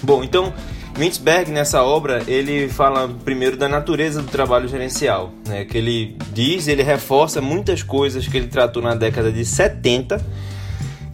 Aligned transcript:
Bom, 0.00 0.22
então 0.22 0.52
Mintzberg 0.96 1.50
nessa 1.50 1.82
obra 1.82 2.22
ele 2.28 2.68
fala 2.68 3.08
primeiro 3.24 3.56
da 3.56 3.68
natureza 3.68 4.22
do 4.22 4.28
trabalho 4.28 4.68
gerencial, 4.68 5.32
né? 5.46 5.64
Que 5.64 5.76
ele 5.78 6.16
diz, 6.32 6.68
ele 6.68 6.82
reforça 6.82 7.40
muitas 7.40 7.82
coisas 7.82 8.28
que 8.28 8.36
ele 8.36 8.46
tratou 8.46 8.80
na 8.80 8.94
década 8.94 9.32
de 9.32 9.44
70 9.44 10.24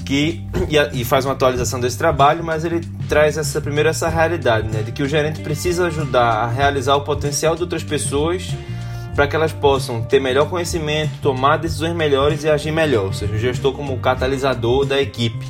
que 0.05 0.45
e, 0.93 1.05
faz 1.05 1.25
uma 1.25 1.33
atualização 1.33 1.81
desse 1.81 1.97
trabalho, 1.97 2.45
mas 2.45 2.65
ele 2.65 2.81
traz 3.09 3.39
essa 3.39 3.61
primeiro 3.61 3.89
essa 3.89 4.09
realidade, 4.09 4.69
né, 4.69 4.83
de 4.83 4.93
que 4.93 5.03
o 5.03 5.09
gerente 5.09 5.41
precisa 5.41 5.87
ajudar 5.87 6.45
a 6.45 6.47
realizar 6.48 6.97
o 6.97 7.03
potencial 7.03 7.55
de 7.55 7.62
outras 7.62 7.83
pessoas 7.83 8.50
para 9.15 9.27
que 9.27 9.37
elas 9.37 9.53
possam 9.53 10.03
ter 10.03 10.21
melhor 10.21 10.49
conhecimento, 10.49 11.11
tomar 11.21 11.59
decisões 11.59 11.95
melhores 11.95 12.45
e 12.45 12.49
agir 12.49 12.73
melhor, 12.73 13.07
ou 13.07 13.13
seja, 13.13 13.35
o 13.35 13.39
gestor 13.39 13.73
como 13.73 13.97
catalisador 13.99 14.85
da 14.85 15.01
equipe. 15.01 15.47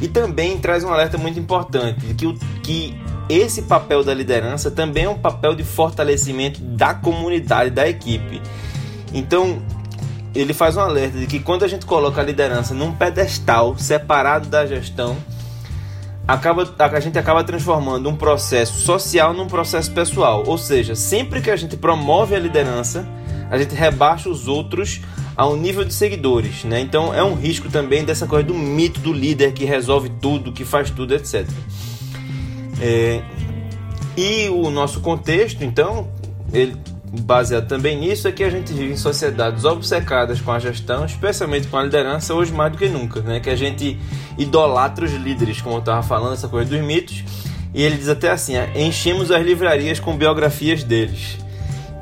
E 0.00 0.08
também 0.08 0.58
traz 0.58 0.84
um 0.84 0.92
alerta 0.92 1.18
muito 1.18 1.38
importante 1.38 2.00
de 2.00 2.14
que, 2.14 2.26
o, 2.26 2.34
que 2.62 2.96
esse 3.28 3.62
papel 3.62 4.04
da 4.04 4.12
liderança 4.12 4.70
também 4.70 5.04
é 5.04 5.08
um 5.08 5.18
papel 5.18 5.54
de 5.54 5.64
fortalecimento 5.64 6.60
da 6.60 6.94
comunidade, 6.94 7.70
da 7.70 7.88
equipe. 7.88 8.40
Então, 9.12 9.62
ele 10.34 10.52
faz 10.52 10.76
um 10.76 10.80
alerta 10.80 11.18
de 11.18 11.26
que 11.26 11.38
quando 11.38 11.64
a 11.64 11.68
gente 11.68 11.86
coloca 11.86 12.20
a 12.20 12.24
liderança 12.24 12.74
num 12.74 12.92
pedestal 12.92 13.78
separado 13.78 14.48
da 14.48 14.66
gestão, 14.66 15.16
acaba, 16.26 16.74
a 16.78 17.00
gente 17.00 17.18
acaba 17.18 17.44
transformando 17.44 18.08
um 18.08 18.16
processo 18.16 18.80
social 18.80 19.32
num 19.34 19.46
processo 19.46 19.92
pessoal. 19.92 20.44
Ou 20.46 20.58
seja, 20.58 20.94
sempre 20.94 21.40
que 21.40 21.50
a 21.50 21.56
gente 21.56 21.76
promove 21.76 22.34
a 22.34 22.38
liderança, 22.38 23.06
a 23.50 23.58
gente 23.58 23.74
rebaixa 23.74 24.28
os 24.28 24.48
outros 24.48 25.00
ao 25.36 25.56
nível 25.56 25.84
de 25.84 25.92
seguidores, 25.92 26.64
né? 26.64 26.80
Então 26.80 27.12
é 27.12 27.22
um 27.22 27.34
risco 27.34 27.68
também 27.68 28.04
dessa 28.04 28.26
coisa 28.26 28.46
do 28.46 28.54
mito 28.54 29.00
do 29.00 29.12
líder 29.12 29.52
que 29.52 29.64
resolve 29.64 30.08
tudo, 30.20 30.52
que 30.52 30.64
faz 30.64 30.90
tudo, 30.90 31.14
etc. 31.14 31.46
É... 32.80 33.22
E 34.16 34.48
o 34.48 34.70
nosso 34.70 35.00
contexto, 35.00 35.64
então, 35.64 36.08
ele 36.52 36.76
baseado 37.20 37.66
também 37.66 37.98
nisso, 37.98 38.28
é 38.28 38.32
que 38.32 38.42
a 38.42 38.50
gente 38.50 38.72
vive 38.72 38.92
em 38.92 38.96
sociedades 38.96 39.64
obcecadas 39.64 40.40
com 40.40 40.52
a 40.52 40.58
gestão, 40.58 41.04
especialmente 41.04 41.68
com 41.68 41.76
a 41.76 41.82
liderança, 41.82 42.34
hoje 42.34 42.52
mais 42.52 42.72
do 42.72 42.78
que 42.78 42.88
nunca, 42.88 43.20
né? 43.20 43.40
Que 43.40 43.50
a 43.50 43.56
gente 43.56 43.98
idolatra 44.38 45.04
os 45.04 45.12
líderes, 45.12 45.60
como 45.60 45.76
eu 45.76 45.80
estava 45.80 46.02
falando, 46.02 46.34
essa 46.34 46.48
coisa 46.48 46.70
dos 46.70 46.80
mitos. 46.80 47.24
E 47.72 47.82
ele 47.82 47.96
diz 47.96 48.08
até 48.08 48.30
assim: 48.30 48.54
enchemos 48.74 49.30
as 49.30 49.44
livrarias 49.44 49.98
com 49.98 50.16
biografias 50.16 50.84
deles. 50.84 51.38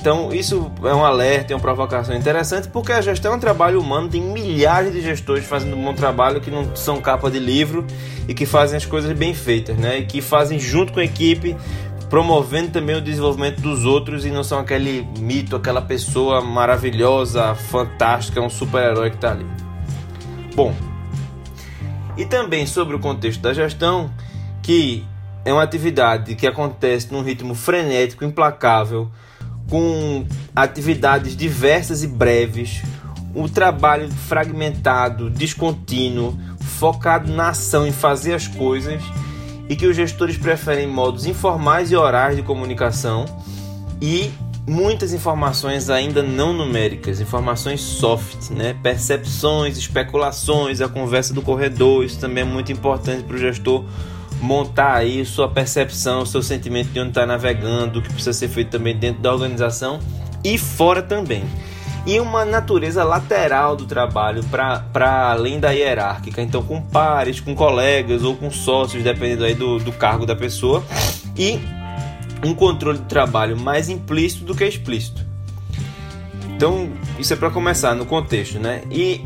Então, 0.03 0.33
isso 0.33 0.69
é 0.83 0.93
um 0.93 1.05
alerta, 1.05 1.53
é 1.53 1.57
uma 1.57 1.63
provocação 1.63 2.13
interessante, 2.17 2.67
porque 2.67 2.91
a 2.91 3.01
gestão 3.01 3.35
é 3.35 3.37
um 3.37 3.39
trabalho 3.39 3.81
humano, 3.81 4.09
tem 4.09 4.21
milhares 4.21 4.93
de 4.93 5.01
gestores 5.01 5.45
fazendo 5.45 5.77
um 5.77 5.85
bom 5.85 5.95
trabalho 5.95 6.41
que 6.41 6.51
não 6.51 6.75
são 6.75 7.01
capa 7.01 7.31
de 7.31 7.39
livro 7.39 7.87
e 8.27 8.35
que 8.35 8.45
fazem 8.45 8.77
as 8.77 8.85
coisas 8.85 9.17
bem 9.17 9.33
feitas, 9.33 9.77
né? 9.77 10.01
E 10.01 10.05
que 10.05 10.21
fazem 10.21 10.59
junto 10.59 10.93
com 10.93 10.99
a 10.99 11.05
equipe 11.05 11.57
promovendo 12.13 12.73
também 12.73 12.95
o 12.95 13.01
desenvolvimento 13.01 13.63
dos 13.63 13.87
outros 13.87 14.27
e 14.27 14.31
não 14.31 14.45
são 14.45 14.59
aquele 14.59 15.09
mito, 15.19 15.57
aquela 15.57 15.81
pessoa 15.81 16.43
maravilhosa, 16.43 17.55
fantástica, 17.55 18.39
um 18.39 18.51
super-herói 18.51 19.09
que 19.09 19.17
está 19.17 19.31
ali. 19.31 19.47
Bom, 20.55 20.75
e 22.15 22.27
também 22.27 22.67
sobre 22.67 22.95
o 22.95 22.99
contexto 22.99 23.41
da 23.41 23.55
gestão, 23.55 24.13
que 24.63 25.03
é 25.43 25.55
uma 25.55 25.63
atividade 25.63 26.35
que 26.35 26.47
acontece 26.47 27.11
num 27.11 27.23
ritmo 27.23 27.55
frenético, 27.55 28.27
implacável, 28.27 29.11
com 29.71 30.27
atividades 30.55 31.35
diversas 31.35 32.03
e 32.03 32.07
breves, 32.07 32.83
um 33.35 33.49
trabalho 33.49 34.11
fragmentado, 34.11 35.31
descontínuo, 35.31 36.39
focado 36.61 37.33
na 37.33 37.49
ação, 37.49 37.87
em 37.87 37.93
fazer 37.93 38.35
as 38.35 38.47
coisas 38.47 39.03
e 39.69 39.77
que 39.77 39.87
os 39.87 39.97
gestores 39.97 40.37
preferem 40.37 40.87
modos 40.87 41.27
informais 41.27 41.91
e 41.91 41.97
orais 41.97 42.37
de 42.37 42.43
comunicação 42.43 43.25
e 44.01 44.31
muitas 44.67 45.13
informações 45.13 45.91
ainda 45.91 46.23
não 46.23 46.53
numéricas, 46.53 47.21
informações 47.21 47.81
soft, 47.81 48.51
né? 48.51 48.77
percepções, 48.83 49.77
especulações, 49.77 50.81
a 50.81 50.89
conversa 50.89 51.35
do 51.35 51.43
corredor, 51.43 52.05
isso 52.05 52.19
também 52.19 52.43
é 52.43 52.47
muito 52.47 52.71
importante 52.71 53.25
para 53.25 53.37
o 53.37 53.39
gestor 53.39 53.85
montar 54.41 54.95
aí 54.95 55.25
sua 55.25 55.49
percepção, 55.49 56.27
seu 56.27 56.43
sentimento 56.43 56.89
de 56.89 57.01
onde 57.01 57.11
está 57.11 57.25
navegando, 57.25 58.01
o 58.01 58.03
que 58.03 58.09
precisa 58.09 58.33
ser 58.33 58.49
feito 58.49 58.71
também 58.71 58.97
dentro 58.97 59.23
da 59.23 59.33
organização 59.33 60.01
e 60.45 60.59
fora 60.59 61.01
também 61.01 61.45
e 62.05 62.19
uma 62.19 62.45
natureza 62.45 63.05
lateral 63.05 63.77
do 63.77 63.87
trabalho 63.87 64.43
para 64.45 65.31
além 65.31 65.61
da 65.61 65.71
hierárquica, 65.71 66.43
então 66.43 66.63
com 66.63 66.83
pares, 66.83 67.41
com 67.41 67.55
colegas 67.55 68.25
ou 68.25 68.35
com 68.35 68.51
sócios, 68.51 69.05
dependendo 69.05 69.45
aí 69.45 69.55
do, 69.55 69.79
do 69.79 69.93
cargo 69.93 70.27
da 70.27 70.35
pessoa, 70.35 70.83
e 71.37 71.61
um 72.45 72.55
controle 72.55 72.99
de 72.99 73.05
trabalho 73.05 73.57
mais 73.57 73.89
implícito 73.89 74.45
do 74.45 74.55
que 74.55 74.65
explícito. 74.65 75.25
Então, 76.57 76.91
isso 77.19 77.33
é 77.33 77.37
para 77.37 77.51
começar 77.51 77.95
no 77.95 78.05
contexto, 78.05 78.59
né? 78.59 78.83
E 78.91 79.25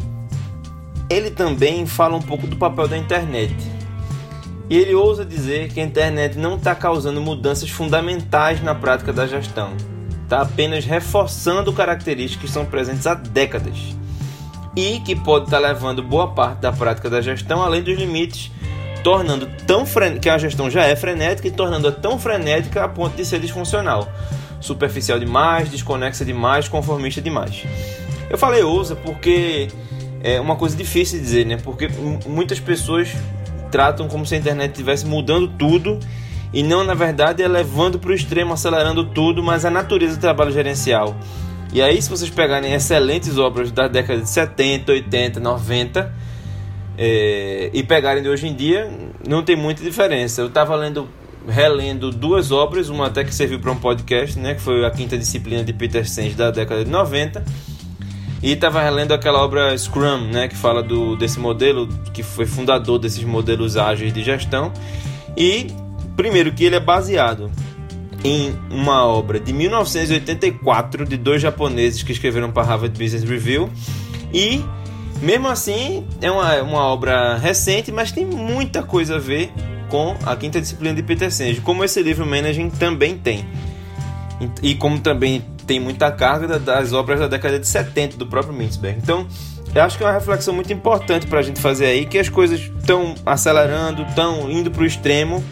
ele 1.08 1.30
também 1.30 1.86
fala 1.86 2.16
um 2.16 2.22
pouco 2.22 2.46
do 2.46 2.56
papel 2.56 2.88
da 2.88 2.96
internet. 2.96 3.54
E 4.68 4.76
ele 4.76 4.94
ousa 4.94 5.24
dizer 5.24 5.68
que 5.72 5.80
a 5.80 5.84
internet 5.84 6.36
não 6.36 6.56
está 6.56 6.74
causando 6.74 7.20
mudanças 7.20 7.70
fundamentais 7.70 8.62
na 8.62 8.74
prática 8.74 9.12
da 9.12 9.26
gestão 9.26 9.72
está 10.26 10.42
apenas 10.42 10.84
reforçando 10.84 11.72
características 11.72 12.50
que 12.50 12.52
são 12.52 12.66
presentes 12.66 13.06
há 13.06 13.14
décadas 13.14 13.76
e 14.74 15.00
que 15.00 15.14
pode 15.14 15.44
estar 15.46 15.60
tá 15.60 15.68
levando 15.68 16.02
boa 16.02 16.28
parte 16.32 16.58
da 16.58 16.72
prática 16.72 17.08
da 17.08 17.20
gestão 17.20 17.62
além 17.62 17.80
dos 17.80 17.96
limites, 17.96 18.50
tornando 19.04 19.48
tão 19.66 19.84
que 20.20 20.28
a 20.28 20.36
gestão 20.36 20.68
já 20.68 20.84
é 20.84 20.96
frenética 20.96 21.46
e 21.46 21.50
tornando-a 21.50 21.92
tão 21.92 22.18
frenética 22.18 22.84
a 22.84 22.88
ponto 22.88 23.16
de 23.16 23.24
ser 23.24 23.38
disfuncional, 23.38 24.08
superficial 24.60 25.18
demais, 25.18 25.70
desconexa 25.70 26.24
demais, 26.24 26.68
conformista 26.68 27.22
demais. 27.22 27.64
Eu 28.28 28.36
falei 28.36 28.64
ousa 28.64 28.96
porque 28.96 29.68
é 30.22 30.40
uma 30.40 30.56
coisa 30.56 30.76
difícil 30.76 31.20
de 31.20 31.24
dizer, 31.24 31.46
né? 31.46 31.56
Porque 31.56 31.88
muitas 32.26 32.58
pessoas 32.58 33.10
tratam 33.70 34.08
como 34.08 34.26
se 34.26 34.34
a 34.34 34.38
internet 34.38 34.72
estivesse 34.72 35.06
mudando 35.06 35.46
tudo 35.56 36.00
e 36.52 36.62
não, 36.62 36.84
na 36.84 36.94
verdade, 36.94 37.42
é 37.42 37.48
levando 37.48 37.98
para 37.98 38.10
o 38.10 38.14
extremo, 38.14 38.52
acelerando 38.52 39.04
tudo, 39.04 39.42
mas 39.42 39.64
a 39.64 39.70
natureza 39.70 40.16
do 40.16 40.20
trabalho 40.20 40.52
gerencial. 40.52 41.16
E 41.72 41.82
aí, 41.82 42.00
se 42.00 42.08
vocês 42.08 42.30
pegarem 42.30 42.72
excelentes 42.72 43.38
obras 43.38 43.70
da 43.70 43.88
década 43.88 44.20
de 44.20 44.30
70, 44.30 44.92
80, 44.92 45.40
90 45.40 46.14
é, 46.96 47.70
e 47.72 47.82
pegarem 47.82 48.22
de 48.22 48.28
hoje 48.28 48.46
em 48.46 48.54
dia, 48.54 48.90
não 49.28 49.42
tem 49.42 49.56
muita 49.56 49.82
diferença. 49.82 50.40
Eu 50.40 50.46
estava 50.46 50.74
lendo, 50.76 51.08
relendo 51.46 52.10
duas 52.10 52.50
obras, 52.50 52.88
uma 52.88 53.08
até 53.08 53.24
que 53.24 53.34
serviu 53.34 53.60
para 53.60 53.70
um 53.72 53.76
podcast, 53.76 54.38
né, 54.38 54.54
que 54.54 54.60
foi 54.60 54.84
a 54.84 54.90
quinta 54.90 55.18
disciplina 55.18 55.62
de 55.62 55.72
Peter 55.72 56.08
Senge 56.08 56.34
da 56.34 56.50
década 56.50 56.84
de 56.84 56.90
90. 56.90 57.44
E 58.42 58.52
estava 58.52 58.80
relendo 58.80 59.12
aquela 59.12 59.42
obra 59.42 59.76
Scrum, 59.76 60.28
né, 60.30 60.46
que 60.48 60.56
fala 60.56 60.82
do, 60.82 61.16
desse 61.16 61.38
modelo, 61.38 61.88
que 62.14 62.22
foi 62.22 62.46
fundador 62.46 62.98
desses 62.98 63.24
modelos 63.24 63.76
ágeis 63.76 64.12
de 64.12 64.22
gestão. 64.22 64.72
E 65.36 65.66
Primeiro, 66.16 66.52
que 66.52 66.64
ele 66.64 66.76
é 66.76 66.80
baseado 66.80 67.50
em 68.24 68.56
uma 68.70 69.04
obra 69.04 69.38
de 69.38 69.52
1984 69.52 71.04
de 71.04 71.16
dois 71.16 71.40
japoneses 71.42 72.02
que 72.02 72.12
escreveram 72.12 72.50
para 72.50 72.66
Harvard 72.66 72.98
Business 72.98 73.22
Review 73.22 73.70
e 74.32 74.64
mesmo 75.20 75.48
assim 75.48 76.06
é 76.20 76.30
uma, 76.30 76.62
uma 76.62 76.80
obra 76.86 77.36
recente, 77.36 77.92
mas 77.92 78.12
tem 78.12 78.24
muita 78.24 78.82
coisa 78.82 79.16
a 79.16 79.18
ver 79.18 79.52
com 79.88 80.16
a 80.24 80.34
quinta 80.34 80.60
disciplina 80.60 80.94
de 80.94 81.02
Peter 81.02 81.30
Senge, 81.30 81.60
como 81.60 81.84
esse 81.84 82.02
livro 82.02 82.26
Managing 82.26 82.70
também 82.70 83.16
tem. 83.16 83.46
E 84.62 84.74
como 84.74 84.98
também 84.98 85.44
tem 85.66 85.80
muita 85.80 86.10
carga 86.10 86.58
das 86.58 86.92
obras 86.92 87.20
da 87.20 87.26
década 87.26 87.58
de 87.58 87.66
70 87.66 88.16
do 88.16 88.26
próprio 88.26 88.54
Mintzberg. 88.54 88.98
Então, 89.02 89.26
eu 89.74 89.82
acho 89.82 89.96
que 89.96 90.04
é 90.04 90.06
uma 90.06 90.12
reflexão 90.12 90.54
muito 90.54 90.72
importante 90.72 91.26
para 91.26 91.40
a 91.40 91.42
gente 91.42 91.60
fazer 91.60 91.86
aí, 91.86 92.06
que 92.06 92.18
as 92.18 92.28
coisas 92.28 92.60
estão 92.60 93.14
acelerando, 93.24 94.02
estão 94.02 94.50
indo 94.50 94.70
para 94.70 94.82
o 94.82 94.86
extremo, 94.86 95.42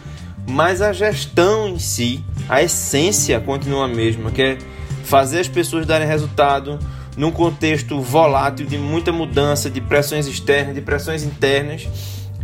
mas 0.46 0.82
a 0.82 0.93
gestão 0.93 1.69
em 1.69 1.79
si, 1.79 2.25
a 2.49 2.62
essência 2.62 3.41
continua 3.41 3.85
a 3.85 3.88
mesma, 3.88 4.31
que 4.31 4.43
é 4.43 4.58
fazer 5.05 5.41
as 5.41 5.49
pessoas 5.49 5.87
darem 5.87 6.06
resultado, 6.06 6.79
num 7.17 7.31
contexto 7.31 8.00
volátil 8.00 8.67
de 8.67 8.76
muita 8.76 9.12
mudança, 9.12 9.70
de 9.70 9.81
pressões 9.81 10.26
externas, 10.26 10.75
de 10.75 10.81
pressões 10.81 11.23
internas 11.23 11.88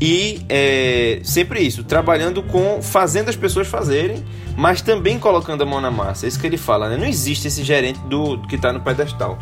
e 0.01 0.41
é, 0.49 1.21
sempre 1.23 1.61
isso, 1.61 1.85
trabalhando 1.85 2.43
com 2.43 2.81
fazendo 2.81 3.29
as 3.29 3.37
pessoas 3.37 3.69
fazerem, 3.69 4.25
mas 4.57 4.81
também 4.81 5.19
colocando 5.19 5.63
a 5.63 5.67
mão 5.67 5.81
na 5.81 5.91
massa. 5.91 6.25
É 6.25 6.29
isso 6.29 6.41
que 6.41 6.47
ele 6.47 6.57
fala, 6.57 6.89
né? 6.89 6.97
Não 6.97 7.05
existe 7.05 7.49
esse 7.49 7.63
gerente 7.63 7.99
do, 8.01 8.39
que 8.43 8.57
está 8.57 8.73
no 8.73 8.81
pedestal. 8.81 9.39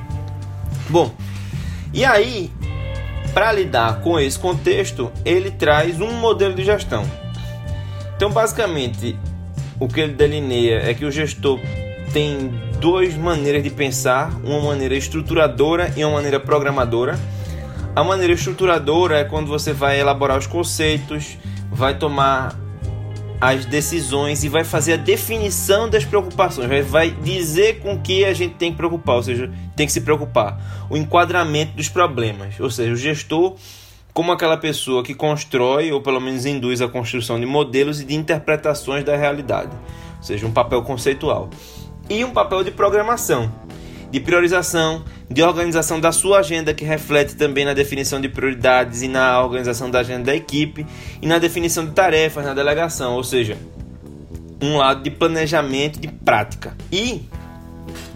Bom, 0.88 1.12
e 1.94 2.04
aí, 2.04 2.50
para 3.32 3.52
lidar 3.52 4.00
com 4.00 4.18
esse 4.18 4.36
contexto, 4.36 5.12
ele 5.24 5.50
traz 5.52 6.00
um 6.00 6.12
modelo 6.14 6.54
de 6.54 6.64
gestão. 6.64 7.04
Então, 8.18 8.32
basicamente, 8.32 9.16
o 9.78 9.86
que 9.86 10.00
ele 10.00 10.12
delineia 10.12 10.90
é 10.90 10.92
que 10.92 11.04
o 11.04 11.10
gestor 11.10 11.60
tem 12.12 12.50
duas 12.80 13.14
maneiras 13.14 13.62
de 13.62 13.70
pensar, 13.70 14.36
uma 14.42 14.60
maneira 14.60 14.96
estruturadora 14.96 15.94
e 15.96 16.04
uma 16.04 16.14
maneira 16.14 16.40
programadora. 16.40 17.16
A 17.94 18.02
maneira 18.02 18.32
estruturadora 18.32 19.18
é 19.18 19.24
quando 19.24 19.46
você 19.46 19.72
vai 19.72 20.00
elaborar 20.00 20.36
os 20.36 20.48
conceitos, 20.48 21.38
vai 21.70 21.96
tomar 21.96 22.58
as 23.40 23.64
decisões 23.64 24.42
e 24.42 24.48
vai 24.48 24.64
fazer 24.64 24.94
a 24.94 24.96
definição 24.96 25.88
das 25.88 26.04
preocupações, 26.04 26.68
vai 26.88 27.12
dizer 27.12 27.78
com 27.78 27.96
que 28.00 28.24
a 28.24 28.34
gente 28.34 28.56
tem 28.56 28.72
que 28.72 28.78
preocupar, 28.78 29.14
ou 29.14 29.22
seja, 29.22 29.48
tem 29.76 29.86
que 29.86 29.92
se 29.92 30.00
preocupar, 30.00 30.60
o 30.90 30.96
enquadramento 30.96 31.76
dos 31.76 31.88
problemas, 31.88 32.58
ou 32.58 32.68
seja, 32.68 32.92
o 32.92 32.96
gestor 32.96 33.54
como 34.18 34.32
aquela 34.32 34.56
pessoa 34.56 35.04
que 35.04 35.14
constrói 35.14 35.92
ou 35.92 36.00
pelo 36.00 36.20
menos 36.20 36.44
induz 36.44 36.82
a 36.82 36.88
construção 36.88 37.38
de 37.38 37.46
modelos 37.46 38.00
e 38.00 38.04
de 38.04 38.16
interpretações 38.16 39.04
da 39.04 39.16
realidade, 39.16 39.70
ou 40.16 40.22
seja, 40.24 40.44
um 40.44 40.50
papel 40.50 40.82
conceitual 40.82 41.48
e 42.10 42.24
um 42.24 42.32
papel 42.32 42.64
de 42.64 42.72
programação, 42.72 43.48
de 44.10 44.18
priorização, 44.18 45.04
de 45.30 45.40
organização 45.40 46.00
da 46.00 46.10
sua 46.10 46.40
agenda, 46.40 46.74
que 46.74 46.84
reflete 46.84 47.36
também 47.36 47.64
na 47.64 47.74
definição 47.74 48.20
de 48.20 48.28
prioridades 48.28 49.02
e 49.02 49.06
na 49.06 49.40
organização 49.40 49.88
da 49.88 50.00
agenda 50.00 50.24
da 50.24 50.34
equipe 50.34 50.84
e 51.22 51.24
na 51.24 51.38
definição 51.38 51.86
de 51.86 51.92
tarefas 51.92 52.44
na 52.44 52.54
delegação, 52.54 53.14
ou 53.14 53.22
seja, 53.22 53.56
um 54.60 54.78
lado 54.78 55.00
de 55.00 55.12
planejamento 55.12 56.00
de 56.00 56.08
prática. 56.08 56.76
E 56.90 57.22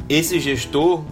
esse 0.08 0.40
gestor 0.40 1.04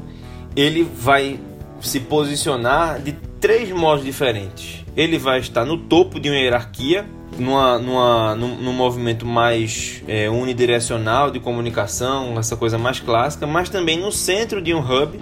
ele 0.57 0.83
vai 0.83 1.39
se 1.81 2.01
posicionar 2.01 3.01
de 3.01 3.30
três 3.41 3.71
modos 3.71 4.05
diferentes. 4.05 4.85
Ele 4.95 5.19
vai 5.19 5.41
estar 5.41 5.65
no 5.65 5.79
topo 5.79 6.21
de 6.21 6.29
uma 6.29 6.37
hierarquia, 6.37 7.07
numa, 7.39 7.79
numa, 7.79 8.35
num, 8.35 8.57
num 8.57 8.73
movimento 8.73 9.25
mais 9.25 10.03
é, 10.07 10.29
unidirecional 10.29 11.31
de 11.31 11.41
comunicação, 11.41 12.39
essa 12.39 12.57
coisa 12.57 12.77
mais 12.77 13.01
clássica, 13.01 13.47
mas 13.47 13.71
também 13.71 13.99
no 13.99 14.13
centro 14.13 14.61
de 14.61 14.75
um 14.75 14.81
hub, 14.81 15.19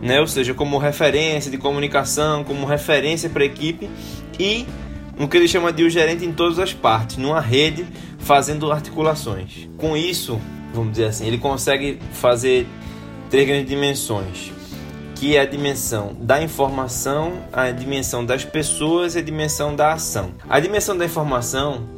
né? 0.00 0.20
ou 0.20 0.26
seja, 0.28 0.54
como 0.54 0.78
referência 0.78 1.50
de 1.50 1.58
comunicação, 1.58 2.44
como 2.44 2.66
referência 2.66 3.28
para 3.28 3.42
a 3.42 3.46
equipe 3.46 3.90
e 4.38 4.64
no 5.18 5.26
que 5.26 5.36
ele 5.36 5.48
chama 5.48 5.72
de 5.72 5.82
o 5.82 5.90
gerente 5.90 6.24
em 6.24 6.32
todas 6.32 6.58
as 6.58 6.72
partes, 6.72 7.16
numa 7.16 7.40
rede 7.40 7.86
fazendo 8.18 8.70
articulações. 8.70 9.68
Com 9.78 9.96
isso, 9.96 10.38
vamos 10.72 10.92
dizer 10.92 11.06
assim, 11.06 11.26
ele 11.26 11.38
consegue 11.38 11.98
fazer 12.12 12.66
três 13.30 13.46
grandes 13.48 13.68
dimensões 13.68 14.55
que 15.16 15.34
é 15.34 15.40
a 15.40 15.46
dimensão 15.46 16.14
da 16.20 16.42
informação, 16.42 17.32
a 17.50 17.70
dimensão 17.70 18.24
das 18.24 18.44
pessoas 18.44 19.14
e 19.16 19.18
a 19.18 19.22
dimensão 19.22 19.74
da 19.74 19.94
ação. 19.94 20.32
A 20.48 20.60
dimensão 20.60 20.96
da 20.96 21.06
informação, 21.06 21.88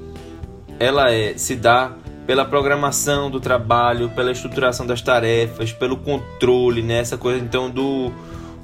ela 0.78 1.12
é, 1.12 1.36
se 1.36 1.56
dá 1.56 1.92
pela 2.26 2.44
programação 2.44 3.28
do 3.28 3.40
trabalho, 3.40 4.10
pela 4.10 4.30
estruturação 4.30 4.86
das 4.86 5.02
tarefas, 5.02 5.72
pelo 5.72 5.96
controle, 5.96 6.80
né, 6.80 7.00
essa 7.00 7.18
coisa 7.18 7.44
então 7.44 7.68
do, 7.68 8.12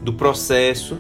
do 0.00 0.12
processo 0.12 0.98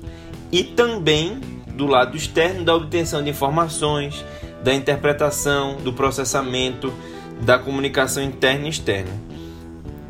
e 0.50 0.64
também 0.64 1.38
do 1.74 1.86
lado 1.86 2.16
externo 2.16 2.64
da 2.64 2.74
obtenção 2.74 3.22
de 3.22 3.30
informações, 3.30 4.24
da 4.64 4.74
interpretação, 4.74 5.76
do 5.76 5.92
processamento, 5.92 6.92
da 7.40 7.58
comunicação 7.58 8.22
interna 8.22 8.66
e 8.66 8.70
externa. 8.70 9.10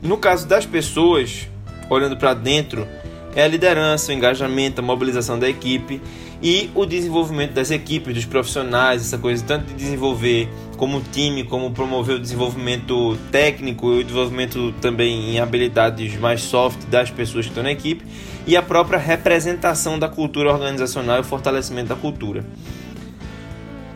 No 0.00 0.16
caso 0.16 0.46
das 0.46 0.64
pessoas, 0.64 1.48
olhando 1.90 2.16
para 2.16 2.34
dentro, 2.34 2.86
é 3.34 3.42
a 3.42 3.48
liderança, 3.48 4.12
o 4.12 4.14
engajamento, 4.14 4.80
a 4.80 4.84
mobilização 4.84 5.38
da 5.38 5.48
equipe 5.48 6.00
e 6.42 6.70
o 6.74 6.84
desenvolvimento 6.84 7.52
das 7.52 7.70
equipes, 7.70 8.14
dos 8.14 8.24
profissionais, 8.24 9.02
essa 9.02 9.18
coisa 9.18 9.42
tanto 9.44 9.66
de 9.66 9.74
desenvolver 9.74 10.48
como 10.76 11.00
time, 11.00 11.44
como 11.44 11.70
promover 11.70 12.16
o 12.16 12.18
desenvolvimento 12.18 13.16
técnico 13.30 13.92
e 13.92 14.00
o 14.00 14.04
desenvolvimento 14.04 14.72
também 14.80 15.34
em 15.34 15.40
habilidades 15.40 16.16
mais 16.18 16.42
soft 16.42 16.84
das 16.86 17.10
pessoas 17.10 17.46
que 17.46 17.50
estão 17.50 17.62
na 17.62 17.72
equipe 17.72 18.04
e 18.46 18.56
a 18.56 18.62
própria 18.62 18.98
representação 18.98 19.98
da 19.98 20.08
cultura 20.08 20.52
organizacional 20.52 21.16
e 21.16 21.20
o 21.20 21.24
fortalecimento 21.24 21.88
da 21.88 21.96
cultura. 21.96 22.44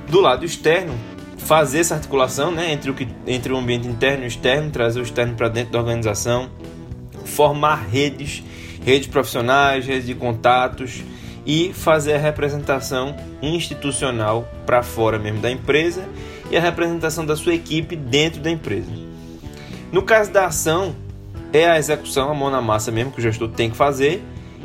Do 0.08 0.20
lado 0.20 0.44
externo, 0.44 0.94
fazer 1.36 1.80
essa 1.80 1.94
articulação 1.94 2.50
né, 2.50 2.72
entre, 2.72 2.90
o 2.90 2.94
que, 2.94 3.06
entre 3.26 3.52
o 3.52 3.56
ambiente 3.56 3.86
interno 3.86 4.24
e 4.24 4.26
externo, 4.26 4.70
trazer 4.70 5.00
o 5.00 5.02
externo 5.02 5.34
para 5.34 5.48
dentro 5.48 5.72
da 5.72 5.78
organização, 5.78 6.48
formar 7.28 7.86
redes 7.88 8.42
redes 8.84 9.06
profissionais, 9.06 9.86
redes 9.86 10.06
de 10.06 10.14
contatos 10.14 11.02
e 11.44 11.72
fazer 11.72 12.14
a 12.14 12.18
representação 12.18 13.14
institucional 13.42 14.48
para 14.64 14.82
fora 14.82 15.18
mesmo 15.18 15.40
da 15.40 15.50
empresa 15.50 16.08
e 16.50 16.56
a 16.56 16.60
representação 16.60 17.24
da 17.26 17.36
sua 17.36 17.54
equipe 17.54 17.94
dentro 17.96 18.40
da 18.40 18.50
empresa. 18.50 18.90
No 19.92 20.02
caso 20.02 20.30
da 20.32 20.46
ação, 20.46 20.94
é 21.52 21.68
a 21.68 21.78
execução, 21.78 22.30
a 22.30 22.34
mão 22.34 22.50
na 22.50 22.60
massa 22.60 22.90
mesmo 22.90 23.12
que 23.12 23.18
o 23.18 23.22
gestor 23.22 23.48
tem 23.48 23.70
que 23.70 23.76
fazer 23.76 24.22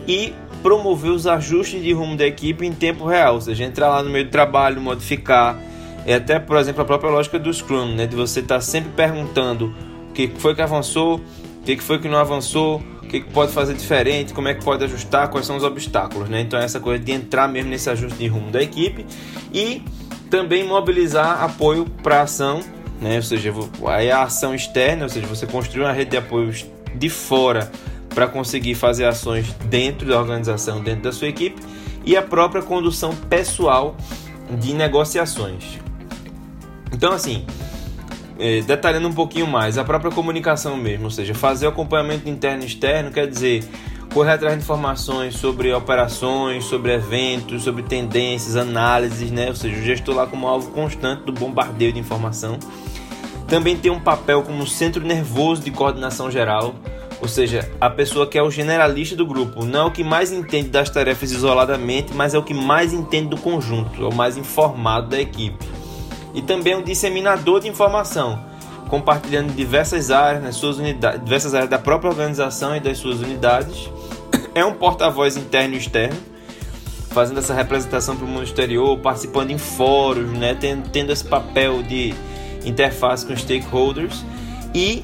e 0.07 0.33
promover 0.61 1.11
os 1.11 1.27
ajustes 1.27 1.81
de 1.81 1.93
rumo 1.93 2.15
da 2.15 2.25
equipe 2.25 2.65
em 2.65 2.73
tempo 2.73 3.05
real, 3.05 3.35
ou 3.35 3.41
seja, 3.41 3.63
entrar 3.63 3.89
lá 3.89 4.03
no 4.03 4.09
meio 4.09 4.25
do 4.25 4.31
trabalho, 4.31 4.81
modificar, 4.81 5.57
é 6.05 6.15
até, 6.15 6.39
por 6.39 6.57
exemplo, 6.57 6.81
a 6.81 6.85
própria 6.85 7.09
lógica 7.09 7.39
do 7.39 7.53
Scrum, 7.53 7.95
né, 7.95 8.05
de 8.05 8.15
você 8.15 8.39
estar 8.41 8.55
tá 8.55 8.61
sempre 8.61 8.91
perguntando 8.91 9.73
o 10.09 10.13
que 10.13 10.29
foi 10.37 10.55
que 10.55 10.61
avançou, 10.61 11.21
o 11.63 11.65
que 11.65 11.79
foi 11.79 11.97
que 11.97 12.09
não 12.09 12.17
avançou, 12.17 12.83
que 13.09 13.21
pode 13.21 13.51
fazer 13.51 13.73
diferente, 13.73 14.33
como 14.33 14.47
é 14.47 14.53
que 14.53 14.63
pode 14.63 14.83
ajustar, 14.83 15.29
quais 15.29 15.45
são 15.45 15.55
os 15.55 15.63
obstáculos, 15.63 16.29
né? 16.29 16.41
Então 16.41 16.59
essa 16.59 16.79
coisa 16.79 17.03
de 17.03 17.11
entrar 17.11 17.47
mesmo 17.47 17.69
nesse 17.69 17.89
ajuste 17.89 18.17
de 18.17 18.27
rumo 18.27 18.51
da 18.51 18.61
equipe 18.61 19.05
e 19.53 19.83
também 20.29 20.65
mobilizar 20.65 21.43
apoio 21.43 21.85
para 22.01 22.23
ação, 22.23 22.59
né? 22.99 23.17
Ou 23.17 23.21
seja, 23.21 23.53
aí 23.87 24.11
a 24.11 24.23
ação 24.23 24.53
externa, 24.53 25.03
ou 25.03 25.09
seja, 25.09 25.27
você 25.27 25.45
construir 25.45 25.83
uma 25.83 25.93
rede 25.93 26.11
de 26.11 26.17
apoios 26.17 26.65
de 26.95 27.09
fora 27.09 27.71
para 28.13 28.27
conseguir 28.27 28.75
fazer 28.75 29.05
ações 29.05 29.53
dentro 29.65 30.07
da 30.07 30.19
organização, 30.19 30.81
dentro 30.81 31.03
da 31.03 31.11
sua 31.11 31.27
equipe 31.27 31.61
e 32.05 32.17
a 32.17 32.21
própria 32.21 32.61
condução 32.61 33.15
pessoal 33.29 33.95
de 34.59 34.73
negociações. 34.73 35.79
Então 36.91 37.11
assim, 37.11 37.45
detalhando 38.65 39.07
um 39.07 39.13
pouquinho 39.13 39.47
mais, 39.47 39.77
a 39.77 39.83
própria 39.83 40.11
comunicação 40.11 40.75
mesmo, 40.75 41.05
ou 41.05 41.11
seja, 41.11 41.33
fazer 41.33 41.67
acompanhamento 41.67 42.27
interno 42.27 42.63
e 42.63 42.65
externo 42.65 43.11
quer 43.11 43.27
dizer 43.27 43.63
correr 44.13 44.33
atrás 44.33 44.55
de 44.55 44.61
informações 44.61 45.35
sobre 45.35 45.73
operações, 45.73 46.65
sobre 46.65 46.93
eventos, 46.93 47.63
sobre 47.63 47.81
tendências, 47.81 48.55
análises, 48.55 49.31
né? 49.31 49.49
Ou 49.49 49.55
seja, 49.55 49.75
o 49.75 49.81
gestor 49.81 50.15
lá 50.15 50.27
como 50.27 50.47
alvo 50.47 50.71
constante 50.71 51.23
do 51.23 51.31
bombardeio 51.31 51.91
de 51.91 51.99
informação. 51.99 52.59
Também 53.47 53.75
tem 53.75 53.91
um 53.91 53.99
papel 53.99 54.43
como 54.43 54.65
centro 54.67 55.03
nervoso 55.03 55.63
de 55.63 55.71
coordenação 55.71 56.29
geral, 56.29 56.75
ou 57.21 57.27
seja, 57.27 57.69
a 57.79 57.89
pessoa 57.89 58.27
que 58.27 58.37
é 58.37 58.43
o 58.43 58.51
generalista 58.51 59.15
do 59.15 59.25
grupo, 59.25 59.65
não 59.65 59.81
é 59.81 59.83
o 59.85 59.91
que 59.91 60.03
mais 60.03 60.31
entende 60.31 60.69
das 60.69 60.89
tarefas 60.89 61.31
isoladamente, 61.31 62.13
mas 62.13 62.33
é 62.33 62.37
o 62.37 62.43
que 62.43 62.53
mais 62.53 62.93
entende 62.93 63.29
do 63.29 63.37
conjunto, 63.37 64.03
é 64.03 64.07
o 64.07 64.13
mais 64.13 64.37
informado 64.37 65.09
da 65.09 65.19
equipe 65.19 65.82
e 66.33 66.41
também 66.41 66.75
um 66.75 66.81
disseminador 66.81 67.59
de 67.59 67.67
informação, 67.67 68.43
compartilhando 68.89 69.53
diversas 69.53 70.11
áreas 70.11 70.43
nas 70.43 70.55
suas 70.55 70.77
unidades, 70.77 71.23
diversas 71.23 71.53
áreas 71.53 71.69
da 71.69 71.79
própria 71.79 72.09
organização 72.09 72.75
e 72.75 72.79
das 72.79 72.97
suas 72.97 73.19
unidades. 73.19 73.89
É 74.55 74.63
um 74.63 74.73
porta-voz 74.73 75.35
interno 75.35 75.73
e 75.73 75.79
externo, 75.79 76.15
fazendo 77.09 77.39
essa 77.39 77.55
representação 77.55 78.15
para 78.15 78.23
o 78.23 78.27
mundo 78.27 78.43
exterior, 78.43 78.99
participando 78.99 79.49
em 79.49 79.57
fóruns, 79.57 80.29
né, 80.37 80.53
tendo, 80.53 80.87
tendo 80.89 81.11
esse 81.11 81.23
papel 81.23 81.81
de 81.81 82.13
interface 82.63 83.25
com 83.25 83.35
stakeholders 83.35 84.23
e 84.75 85.03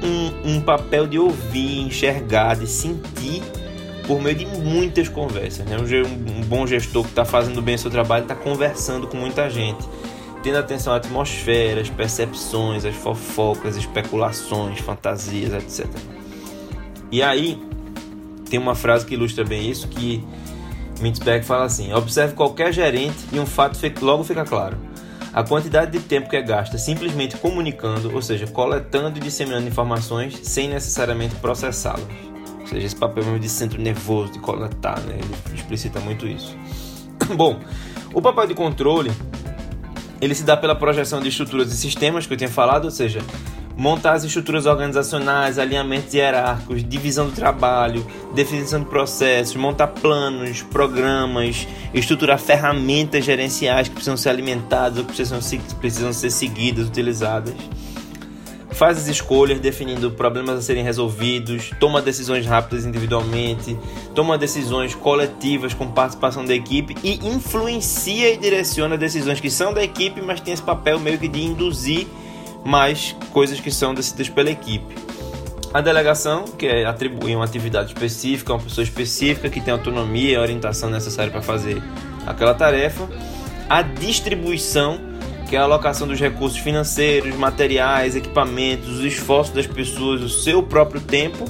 um, 0.00 0.52
um 0.52 0.60
papel 0.60 1.08
de 1.08 1.18
ouvir, 1.18 1.80
enxergar, 1.80 2.54
de 2.54 2.68
sentir 2.68 3.42
por 4.06 4.22
meio 4.22 4.36
de 4.36 4.46
muitas 4.46 5.08
conversas. 5.08 5.66
Né? 5.66 5.76
Um, 5.76 6.38
um 6.38 6.42
bom 6.44 6.64
gestor 6.68 7.02
que 7.02 7.10
está 7.10 7.24
fazendo 7.24 7.60
bem 7.60 7.74
o 7.74 7.78
seu 7.80 7.90
trabalho 7.90 8.22
está 8.22 8.36
conversando 8.36 9.08
com 9.08 9.16
muita 9.16 9.50
gente 9.50 9.84
tendo 10.46 10.58
atenção 10.58 10.92
à 10.92 10.96
atmosfera, 10.96 11.80
as 11.80 11.90
percepções, 11.90 12.84
as 12.84 12.94
fofocas, 12.94 13.76
especulações, 13.76 14.78
fantasias, 14.78 15.52
etc. 15.52 15.92
E 17.10 17.20
aí 17.20 17.60
tem 18.48 18.56
uma 18.56 18.76
frase 18.76 19.04
que 19.04 19.14
ilustra 19.14 19.44
bem 19.44 19.68
isso 19.68 19.88
que 19.88 20.22
Mintzberg 21.00 21.44
fala 21.44 21.64
assim: 21.64 21.92
observe 21.92 22.34
qualquer 22.34 22.72
gerente 22.72 23.16
e 23.32 23.40
um 23.40 23.44
fato 23.44 23.76
logo 24.00 24.22
fica 24.22 24.44
claro. 24.44 24.76
A 25.32 25.42
quantidade 25.42 25.90
de 25.90 25.98
tempo 25.98 26.30
que 26.30 26.36
é 26.36 26.42
gasta 26.42 26.78
simplesmente 26.78 27.36
comunicando, 27.38 28.14
ou 28.14 28.22
seja, 28.22 28.46
coletando 28.46 29.18
e 29.18 29.20
disseminando 29.20 29.66
informações 29.66 30.38
sem 30.44 30.68
necessariamente 30.68 31.34
processá-las. 31.34 32.06
Ou 32.60 32.66
seja, 32.68 32.86
esse 32.86 32.96
papel 32.96 33.24
mesmo 33.24 33.40
de 33.40 33.48
centro 33.48 33.82
nervoso, 33.82 34.32
de 34.32 34.38
coletar, 34.38 35.00
né? 35.00 35.18
Ele 35.18 35.56
explicita 35.56 35.98
muito 35.98 36.24
isso. 36.24 36.56
Bom, 37.36 37.58
o 38.14 38.22
papel 38.22 38.46
de 38.46 38.54
controle 38.54 39.10
ele 40.20 40.34
se 40.34 40.44
dá 40.44 40.56
pela 40.56 40.74
projeção 40.74 41.20
de 41.20 41.28
estruturas 41.28 41.72
e 41.72 41.76
sistemas 41.76 42.26
que 42.26 42.32
eu 42.32 42.36
tinha 42.36 42.50
falado, 42.50 42.86
ou 42.86 42.90
seja, 42.90 43.20
montar 43.76 44.14
as 44.14 44.24
estruturas 44.24 44.64
organizacionais, 44.64 45.58
alinhamentos 45.58 46.14
hierárquicos, 46.14 46.82
divisão 46.82 47.26
do 47.26 47.32
trabalho, 47.32 48.06
definição 48.34 48.80
de 48.80 48.86
processos, 48.86 49.54
montar 49.56 49.88
planos, 49.88 50.62
programas, 50.62 51.68
estruturar 51.92 52.38
ferramentas 52.38 53.24
gerenciais 53.24 53.88
que 53.88 53.94
precisam 53.94 54.16
ser 54.16 54.30
alimentadas 54.30 54.98
ou 54.98 55.04
que 55.04 55.14
precisam, 55.14 55.38
precisam 55.78 56.12
ser 56.12 56.30
seguidas, 56.30 56.88
utilizadas. 56.88 57.54
Faz 58.76 58.98
as 58.98 59.08
escolhas 59.08 59.58
definindo 59.58 60.10
problemas 60.10 60.58
a 60.58 60.60
serem 60.60 60.84
resolvidos, 60.84 61.70
toma 61.80 62.02
decisões 62.02 62.44
rápidas 62.44 62.84
individualmente, 62.84 63.74
toma 64.14 64.36
decisões 64.36 64.94
coletivas 64.94 65.72
com 65.72 65.90
participação 65.90 66.44
da 66.44 66.54
equipe 66.54 66.94
e 67.02 67.26
influencia 67.26 68.34
e 68.34 68.36
direciona 68.36 68.98
decisões 68.98 69.40
que 69.40 69.48
são 69.48 69.72
da 69.72 69.82
equipe, 69.82 70.20
mas 70.20 70.42
tem 70.42 70.52
esse 70.52 70.62
papel 70.62 71.00
meio 71.00 71.18
que 71.18 71.26
de 71.26 71.42
induzir 71.42 72.06
mais 72.66 73.16
coisas 73.32 73.58
que 73.58 73.70
são 73.70 73.94
decididas 73.94 74.28
pela 74.28 74.50
equipe. 74.50 74.94
A 75.72 75.80
delegação, 75.80 76.44
que 76.44 76.66
é 76.66 76.84
atribuir 76.84 77.34
uma 77.34 77.46
atividade 77.46 77.94
específica 77.94 78.52
a 78.52 78.56
uma 78.56 78.62
pessoa 78.62 78.84
específica 78.84 79.48
que 79.48 79.60
tem 79.60 79.72
autonomia 79.72 80.34
e 80.34 80.36
orientação 80.36 80.90
necessária 80.90 81.32
para 81.32 81.40
fazer 81.40 81.82
aquela 82.26 82.52
tarefa. 82.52 83.08
A 83.70 83.80
distribuição, 83.80 85.00
que 85.48 85.54
é 85.54 85.58
a 85.58 85.62
alocação 85.62 86.06
dos 86.06 86.18
recursos 86.18 86.58
financeiros, 86.58 87.34
materiais, 87.36 88.16
equipamentos, 88.16 88.98
os 88.98 89.04
esforços 89.04 89.54
das 89.54 89.66
pessoas, 89.66 90.22
o 90.22 90.28
seu 90.28 90.62
próprio 90.62 91.00
tempo. 91.00 91.44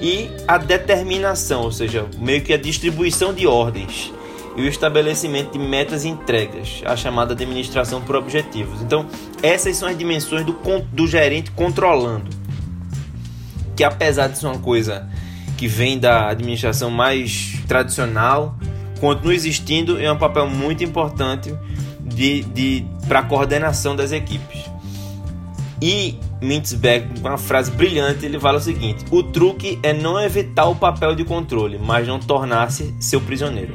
E 0.00 0.30
a 0.46 0.58
determinação, 0.58 1.62
ou 1.62 1.72
seja, 1.72 2.06
meio 2.18 2.42
que 2.42 2.52
a 2.52 2.58
distribuição 2.58 3.32
de 3.32 3.46
ordens 3.46 4.12
e 4.56 4.62
o 4.62 4.68
estabelecimento 4.68 5.52
de 5.52 5.58
metas 5.58 6.04
e 6.04 6.08
entregas, 6.08 6.82
a 6.84 6.96
chamada 6.96 7.32
administração 7.32 8.00
por 8.00 8.16
objetivos. 8.16 8.80
Então, 8.82 9.06
essas 9.42 9.76
são 9.76 9.88
as 9.88 9.96
dimensões 9.96 10.44
do, 10.44 10.56
do 10.92 11.06
gerente 11.06 11.50
controlando. 11.52 12.30
Que 13.76 13.84
apesar 13.84 14.28
de 14.28 14.38
ser 14.38 14.46
uma 14.46 14.58
coisa 14.58 15.08
que 15.56 15.68
vem 15.68 15.98
da 15.98 16.28
administração 16.28 16.90
mais 16.90 17.60
tradicional, 17.68 18.56
continua 19.00 19.34
existindo 19.34 20.00
e 20.00 20.04
é 20.04 20.12
um 20.12 20.18
papel 20.18 20.48
muito 20.48 20.82
importante 20.82 21.54
de, 22.08 22.42
de, 22.42 22.86
para 23.06 23.22
coordenação 23.22 23.94
das 23.94 24.12
equipes. 24.12 24.64
E 25.80 26.18
Mintzberg, 26.40 27.20
uma 27.20 27.38
frase 27.38 27.70
brilhante, 27.70 28.24
ele 28.24 28.38
fala 28.38 28.58
o 28.58 28.60
seguinte: 28.60 29.04
o 29.10 29.22
truque 29.22 29.78
é 29.82 29.92
não 29.92 30.20
evitar 30.20 30.66
o 30.66 30.74
papel 30.74 31.14
de 31.14 31.24
controle, 31.24 31.78
mas 31.78 32.06
não 32.06 32.18
tornar-se 32.18 32.94
seu 33.00 33.20
prisioneiro. 33.20 33.74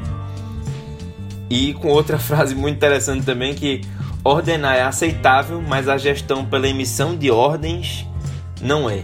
E 1.49 1.73
com 1.73 1.89
outra 1.89 2.17
frase 2.19 2.55
muito 2.55 2.75
interessante 2.75 3.25
também 3.25 3.53
que 3.53 3.81
ordenar 4.23 4.75
é 4.75 4.81
aceitável, 4.81 5.61
mas 5.61 5.87
a 5.87 5.97
gestão 5.97 6.45
pela 6.45 6.67
emissão 6.67 7.15
de 7.15 7.29
ordens 7.29 8.05
não 8.61 8.89
é. 8.89 9.03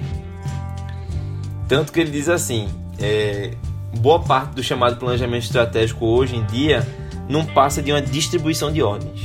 Tanto 1.67 1.91
que 1.91 1.99
ele 1.99 2.09
diz 2.09 2.27
assim, 2.29 2.67
é, 2.97 3.51
boa 3.97 4.19
parte 4.19 4.55
do 4.55 4.63
chamado 4.63 4.97
planejamento 4.97 5.43
estratégico 5.43 6.05
hoje 6.05 6.35
em 6.35 6.45
dia 6.45 6.87
não 7.29 7.45
passa 7.45 7.81
de 7.81 7.91
uma 7.91 8.01
distribuição 8.01 8.71
de 8.71 8.81
ordens. 8.81 9.21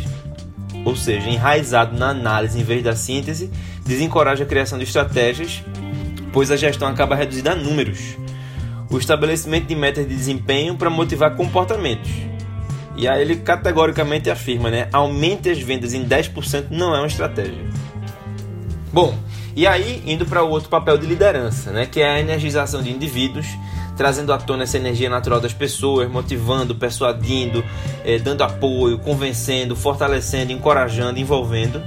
Ou 0.84 0.94
seja, 0.94 1.28
enraizado 1.28 1.98
na 1.98 2.10
análise 2.10 2.60
em 2.60 2.62
vez 2.62 2.84
da 2.84 2.94
síntese, 2.94 3.50
desencoraja 3.84 4.44
a 4.44 4.46
criação 4.46 4.78
de 4.78 4.84
estratégias, 4.84 5.64
pois 6.32 6.50
a 6.50 6.56
gestão 6.56 6.86
acaba 6.86 7.16
reduzida 7.16 7.52
a 7.52 7.56
números. 7.56 8.16
O 8.90 8.98
estabelecimento 8.98 9.66
de 9.66 9.74
metas 9.74 10.06
de 10.06 10.14
desempenho 10.14 10.76
para 10.76 10.90
motivar 10.90 11.34
comportamentos 11.34 12.10
e 12.96 13.08
aí 13.08 13.22
ele 13.22 13.36
categoricamente 13.36 14.30
afirma, 14.30 14.70
né? 14.70 14.88
Aumente 14.92 15.50
as 15.50 15.58
vendas 15.58 15.92
em 15.92 16.06
10% 16.06 16.66
não 16.70 16.94
é 16.94 16.98
uma 16.98 17.06
estratégia. 17.06 17.64
Bom, 18.92 19.16
e 19.56 19.66
aí 19.66 20.02
indo 20.06 20.24
para 20.24 20.44
o 20.44 20.48
outro 20.48 20.68
papel 20.68 20.96
de 20.96 21.06
liderança, 21.06 21.72
né? 21.72 21.86
Que 21.86 22.00
é 22.00 22.08
a 22.08 22.20
energização 22.20 22.82
de 22.82 22.90
indivíduos, 22.90 23.46
trazendo 23.96 24.32
à 24.32 24.38
tona 24.38 24.64
essa 24.64 24.76
energia 24.76 25.08
natural 25.08 25.40
das 25.40 25.52
pessoas, 25.52 26.10
motivando, 26.10 26.74
persuadindo, 26.74 27.64
eh, 28.04 28.18
dando 28.18 28.42
apoio, 28.42 28.98
convencendo, 28.98 29.76
fortalecendo, 29.76 30.52
encorajando, 30.52 31.18
envolvendo. 31.18 31.82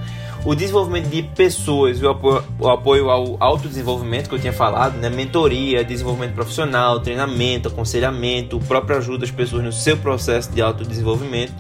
O 0.45 0.55
desenvolvimento 0.55 1.09
de 1.09 1.23
pessoas, 1.23 2.01
o 2.01 2.07
apoio, 2.07 2.43
o 2.59 2.69
apoio 2.69 3.09
ao 3.09 3.35
autodesenvolvimento 3.39 4.29
que 4.29 4.35
eu 4.35 4.39
tinha 4.39 4.53
falado, 4.53 4.97
né? 4.97 5.09
mentoria, 5.09 5.83
desenvolvimento 5.83 6.35
profissional, 6.35 6.99
treinamento, 7.01 7.67
aconselhamento, 7.67 8.59
própria 8.59 8.97
ajuda 8.97 9.25
às 9.25 9.31
pessoas 9.31 9.63
no 9.63 9.73
seu 9.73 9.97
processo 9.97 10.51
de 10.51 10.61
autodesenvolvimento, 10.61 11.53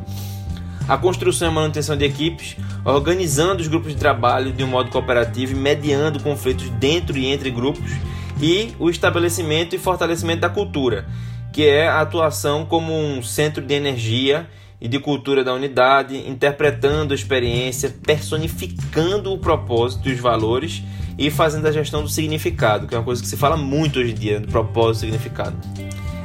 a 0.87 0.97
construção 0.97 1.51
e 1.51 1.53
manutenção 1.53 1.97
de 1.97 2.05
equipes, 2.05 2.55
organizando 2.85 3.61
os 3.61 3.67
grupos 3.67 3.91
de 3.91 3.97
trabalho 3.97 4.53
de 4.53 4.63
um 4.63 4.67
modo 4.67 4.89
cooperativo 4.89 5.51
e 5.51 5.55
mediando 5.55 6.21
conflitos 6.21 6.69
dentro 6.69 7.17
e 7.17 7.25
entre 7.25 7.51
grupos, 7.51 7.91
e 8.41 8.73
o 8.79 8.89
estabelecimento 8.89 9.75
e 9.75 9.79
fortalecimento 9.79 10.41
da 10.41 10.49
cultura, 10.49 11.07
que 11.51 11.65
é 11.65 11.87
a 11.87 12.01
atuação 12.01 12.65
como 12.65 12.93
um 12.93 13.21
centro 13.21 13.63
de 13.63 13.73
energia 13.73 14.47
e 14.79 14.87
de 14.87 14.99
cultura 14.99 15.43
da 15.43 15.53
unidade, 15.53 16.29
interpretando 16.29 17.11
a 17.11 17.15
experiência, 17.15 17.93
personificando 18.05 19.33
o 19.33 19.37
propósito 19.37 20.07
e 20.07 20.13
os 20.13 20.19
valores 20.19 20.83
e 21.17 21.31
fazendo 21.31 21.67
a 21.67 21.71
gestão 21.71 22.03
do 22.03 22.09
significado, 22.09 22.85
que 22.85 22.93
é 22.93 22.97
uma 22.97 23.03
coisa 23.03 23.21
que 23.21 23.27
se 23.27 23.35
fala 23.35 23.57
muito 23.57 23.99
hoje 23.99 24.11
em 24.11 24.15
dia, 24.15 24.39
do 24.39 24.47
propósito 24.47 25.05
e 25.05 25.11
significado. 25.11 25.57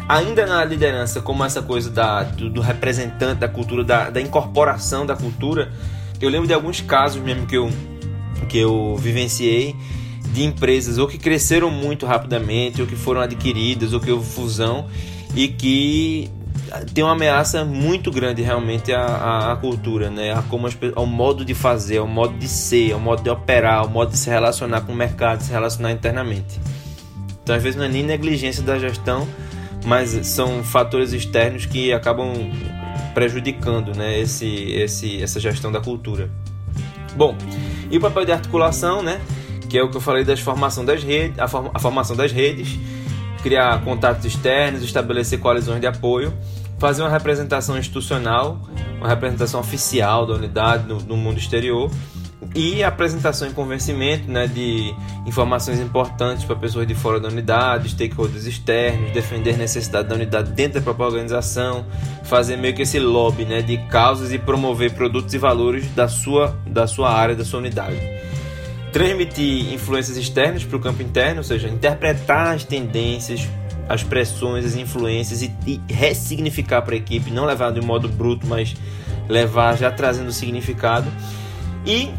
Ainda 0.07 0.45
na 0.45 0.63
liderança, 0.65 1.23
como 1.23 1.43
essa 1.45 1.63
coisa 1.63 1.89
da, 1.89 2.25
do, 2.25 2.51
do 2.51 2.61
representante 2.61 3.41
da 3.41 3.49
cultura, 3.49 3.83
da, 3.83 4.11
da 4.11 4.21
incorporação 4.21 5.07
da 5.07 5.17
cultura, 5.17 5.73
eu 6.21 6.29
lembro 6.29 6.47
de 6.47 6.53
alguns 6.53 6.83
casos 6.83 7.23
mesmo 7.23 7.47
que 7.47 7.57
eu, 7.57 7.71
que 8.49 8.59
eu 8.59 8.97
vivenciei 8.97 9.75
de 10.33 10.43
empresas 10.45 10.99
ou 10.99 11.07
que 11.07 11.19
cresceram 11.19 11.71
muito 11.71 12.07
rapidamente, 12.07 12.81
ou 12.81 12.87
que 12.87 12.97
foram 12.97 13.21
adquiridas, 13.21 13.93
ou 13.93 14.01
que 14.01 14.11
houve 14.11 14.27
fusão, 14.27 14.87
e 15.35 15.49
que 15.49 16.31
tem 16.95 17.05
uma 17.05 17.13
ameaça 17.13 17.65
muito 17.65 18.11
grande 18.11 18.41
realmente 18.43 18.93
à, 18.93 19.53
à, 19.53 19.57
cultura, 19.57 20.11
né? 20.11 20.33
A 20.33 20.43
como 20.43 20.67
as, 20.67 20.77
ao 20.97 21.07
modo 21.07 21.45
de 21.45 21.55
fazer, 21.55 21.99
ao 21.99 22.07
modo 22.07 22.37
de 22.39 22.49
ser, 22.49 22.93
ao 22.93 23.01
modo 23.01 23.23
de 23.23 23.29
operar, 23.29 23.81
ao 23.81 23.89
modo 23.89 24.13
de 24.13 24.19
se 24.19 24.31
relacionar 24.31 24.81
com 24.83 24.93
o 24.93 24.97
mercado, 24.97 25.43
se 25.43 25.51
relacionar 25.51 25.93
internamente. 25.93 26.59
Então, 27.43 27.55
às 27.55 27.63
vezes, 27.63 27.79
não 27.79 27.85
é 27.85 27.89
nem 27.89 28.03
negligência 28.03 28.63
da 28.63 28.79
gestão, 28.79 29.29
mas 29.85 30.11
são 30.27 30.63
fatores 30.63 31.13
externos 31.13 31.67
que 31.67 31.93
acabam 31.93 32.33
prejudicando 33.13 33.95
né, 33.95 34.19
esse, 34.19 34.47
esse, 34.47 35.23
essa 35.23 35.39
gestão 35.39 35.71
da 35.71 35.81
cultura. 35.81 36.31
Bom, 37.15 37.37
e 37.91 37.99
o 37.99 38.01
papel 38.01 38.25
de 38.25 38.33
articulação, 38.33 39.03
né? 39.03 39.21
Que 39.73 39.79
é 39.79 39.83
o 39.83 39.89
que 39.89 39.97
eu 39.97 40.03
falei 40.03 40.23
das 40.23 40.39
formação 40.39 40.85
das 40.85 41.03
redes, 41.03 41.39
a, 41.39 41.49
form, 41.49 41.71
a 41.73 41.79
formação 41.79 42.15
das 42.15 42.31
redes, 42.31 42.79
criar 43.43 43.83
contatos 43.83 44.25
externos, 44.27 44.83
estabelecer 44.83 45.41
coalizões 45.41 45.81
de 45.81 45.87
apoio 45.87 46.31
fazer 46.83 47.03
uma 47.03 47.11
representação 47.11 47.79
institucional, 47.79 48.61
uma 48.99 49.07
representação 49.07 49.61
oficial 49.61 50.27
da 50.27 50.35
unidade 50.35 50.85
no, 50.89 50.99
no 50.99 51.17
mundo 51.17 51.39
exterior 51.39 51.89
e 52.57 52.83
apresentação 52.83 53.47
e 53.47 53.53
convencimento 53.53 54.29
né, 54.29 54.49
de 54.49 54.93
informações 55.25 55.79
importantes 55.79 56.45
para 56.45 56.57
pessoas 56.57 56.85
de 56.85 56.95
fora 56.97 57.21
da 57.21 57.29
unidade, 57.29 57.89
stakeholders 57.91 58.47
externos, 58.47 59.13
defender 59.13 59.55
a 59.55 59.59
necessidade 59.59 60.09
da 60.09 60.17
unidade 60.17 60.51
dentro 60.51 60.81
da 60.81 60.81
própria 60.81 61.07
organização, 61.07 61.87
fazer 62.25 62.57
meio 62.57 62.75
que 62.75 62.83
esse 62.83 62.99
lobby 62.99 63.45
né, 63.45 63.63
de 63.63 63.79
causas 63.87 64.33
e 64.33 64.39
promover 64.39 64.93
produtos 64.93 65.33
e 65.33 65.39
valores 65.39 65.87
da 65.95 66.09
sua, 66.09 66.59
da 66.67 66.89
sua 66.89 67.13
área, 67.13 67.37
da 67.37 67.45
sua 67.45 67.61
unidade. 67.61 68.22
Transmitir 68.93 69.73
influências 69.73 70.17
externas 70.17 70.65
para 70.65 70.77
o 70.77 70.81
campo 70.81 71.03
interno, 71.03 71.39
ou 71.39 71.45
seja, 71.45 71.69
interpretar 71.69 72.55
as 72.55 72.63
tendências, 72.63 73.49
as 73.89 74.03
pressões, 74.03 74.65
as 74.65 74.77
influências 74.77 75.43
e, 75.43 75.51
e 75.67 75.81
ressignificar 75.93 76.83
para 76.83 76.95
a 76.95 76.99
equipe, 76.99 77.31
não 77.31 77.47
levar 77.47 77.73
de 77.73 77.81
um 77.81 77.85
modo 77.85 78.09
bruto, 78.09 78.47
mas 78.47 78.75
levar 79.29 79.77
já 79.77 79.91
trazendo 79.91 80.31
significado. 80.31 81.11
E 81.87 82.11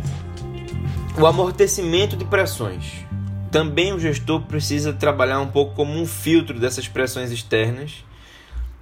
o 1.17 1.27
amortecimento 1.27 2.17
de 2.17 2.25
pressões. 2.25 3.05
Também 3.51 3.93
o 3.93 3.99
gestor 3.99 4.41
precisa 4.41 4.91
trabalhar 4.91 5.39
um 5.39 5.47
pouco 5.47 5.75
como 5.75 5.93
um 5.93 6.07
filtro 6.07 6.59
dessas 6.59 6.87
pressões 6.87 7.31
externas, 7.31 8.03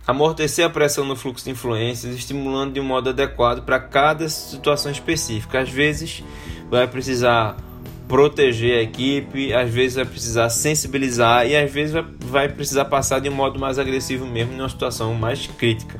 amortecer 0.07 0.65
a 0.65 0.69
pressão 0.69 1.03
no 1.03 1.15
fluxo 1.15 1.43
de 1.43 1.51
influências, 1.51 2.15
estimulando 2.15 2.73
de 2.73 2.79
um 2.79 2.85
modo 2.85 3.09
adequado 3.09 3.63
para 3.63 3.79
cada 3.79 4.29
situação 4.29 4.89
específica. 4.89 5.59
Às 5.59 5.69
vezes 5.69 6.23
vai 6.69 6.87
precisar 6.87 7.57
proteger 8.11 8.77
a 8.77 8.81
equipe, 8.81 9.53
às 9.53 9.69
vezes 9.69 9.95
vai 9.95 10.03
precisar 10.03 10.49
sensibilizar 10.49 11.47
e 11.47 11.55
às 11.55 11.71
vezes 11.71 11.95
vai 12.19 12.49
precisar 12.49 12.83
passar 12.83 13.19
de 13.19 13.29
um 13.29 13.31
modo 13.33 13.57
mais 13.57 13.79
agressivo 13.79 14.27
mesmo 14.27 14.51
numa 14.51 14.67
situação 14.67 15.13
mais 15.13 15.47
crítica. 15.47 15.97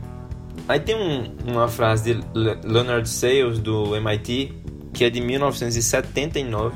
Aí 0.68 0.78
tem 0.78 0.94
um, 0.94 1.34
uma 1.50 1.70
frase 1.70 2.14
de 2.14 2.22
Leonard 2.34 3.08
Sales 3.08 3.60
do 3.60 3.96
MIT 3.96 4.52
que 4.94 5.06
é 5.06 5.10
de 5.10 5.22
1979 5.22 6.76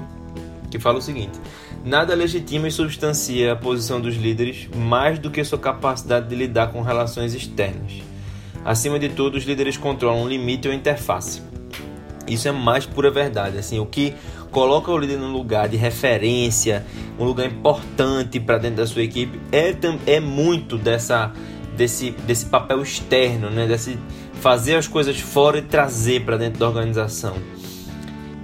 que 0.72 0.80
fala 0.80 1.00
o 1.00 1.01
seguinte: 1.01 1.38
Nada 1.84 2.15
legitima 2.15 2.70
e 2.70 2.72
substancia 2.72 3.51
a 3.51 3.56
posição 3.58 4.00
dos 4.00 4.15
líderes 4.15 4.70
mais 4.74 5.20
do 5.20 5.30
que 5.30 5.44
sua 5.44 5.60
capacidade 5.60 6.30
de 6.30 6.36
lidar 6.36 6.68
com 6.68 6.82
relações 6.82 7.34
externas. 7.34 8.01
Acima 8.63 8.98
de 8.98 9.10
tudo, 9.10 9.38
os 9.38 9.44
líderes 9.44 9.75
controlam 9.75 10.24
um 10.24 10.30
limite 10.30 10.70
ou 10.70 10.74
interface. 10.74 11.42
Isso 12.25 12.48
é 12.48 12.54
mais 12.54 12.86
pura 12.86 13.12
verdade. 13.12 13.58
Assim, 13.58 13.80
o 13.80 13.86
que 13.86 14.15
coloca 14.56 14.90
o 14.90 14.98
líder 14.98 15.18
num 15.18 15.34
lugar 15.34 15.68
de 15.68 15.76
referência, 15.76 16.86
um 17.20 17.26
lugar 17.26 17.46
importante 17.46 18.40
para 18.40 18.58
dentro 18.58 18.78
da 18.78 18.88
sua 18.88 19.04
equipe, 19.04 19.38
é, 19.52 19.76
é 20.08 20.22
muito 20.22 20.78
dessa, 20.78 21.34
desse, 21.76 22.12
desse 22.12 22.46
papel 22.46 22.82
externo, 22.82 23.50
né? 23.50 23.68
Desse 23.68 24.00
fazer 24.36 24.76
as 24.76 24.88
coisas 24.88 25.20
fora 25.20 25.58
e 25.58 25.62
trazer 25.62 26.24
para 26.24 26.38
dentro 26.38 26.58
da 26.58 26.70
organização. 26.70 27.36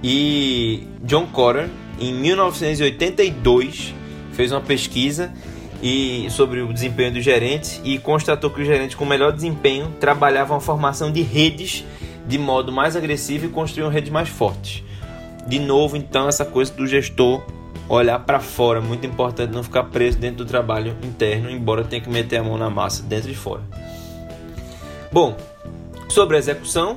E 0.04 0.86
John 1.02 1.26
Cotter, 1.28 1.70
em 1.98 2.12
1982, 2.12 3.94
fez 4.34 4.52
uma 4.52 4.60
pesquisa 4.60 5.32
e 5.82 6.26
sobre 6.28 6.60
o 6.60 6.74
desempenho 6.74 7.14
dos 7.14 7.24
gerentes 7.24 7.80
e 7.84 7.98
constatou 7.98 8.50
que 8.50 8.60
os 8.60 8.66
gerentes 8.66 8.96
com 8.96 9.06
melhor 9.06 9.32
desempenho 9.32 9.90
trabalhavam 9.98 10.58
a 10.58 10.60
formação 10.60 11.10
de 11.10 11.22
redes 11.22 11.86
de 12.28 12.36
modo 12.36 12.70
mais 12.70 12.96
agressivo 12.96 13.46
e 13.46 13.48
construíam 13.48 13.88
redes 13.88 14.10
mais 14.10 14.28
fortes. 14.28 14.84
De 15.46 15.58
novo, 15.58 15.96
então, 15.96 16.28
essa 16.28 16.44
coisa 16.44 16.72
do 16.72 16.86
gestor 16.86 17.42
olhar 17.88 18.18
para 18.20 18.40
fora, 18.40 18.80
muito 18.80 19.06
importante 19.06 19.52
não 19.52 19.62
ficar 19.62 19.84
preso 19.84 20.18
dentro 20.18 20.44
do 20.44 20.46
trabalho 20.46 20.96
interno, 21.02 21.50
embora 21.50 21.84
tenha 21.84 22.00
que 22.00 22.08
meter 22.08 22.38
a 22.38 22.42
mão 22.42 22.56
na 22.56 22.70
massa 22.70 23.02
dentro 23.02 23.30
e 23.30 23.34
fora. 23.34 23.62
Bom, 25.10 25.36
sobre 26.08 26.36
a 26.36 26.38
execução, 26.38 26.96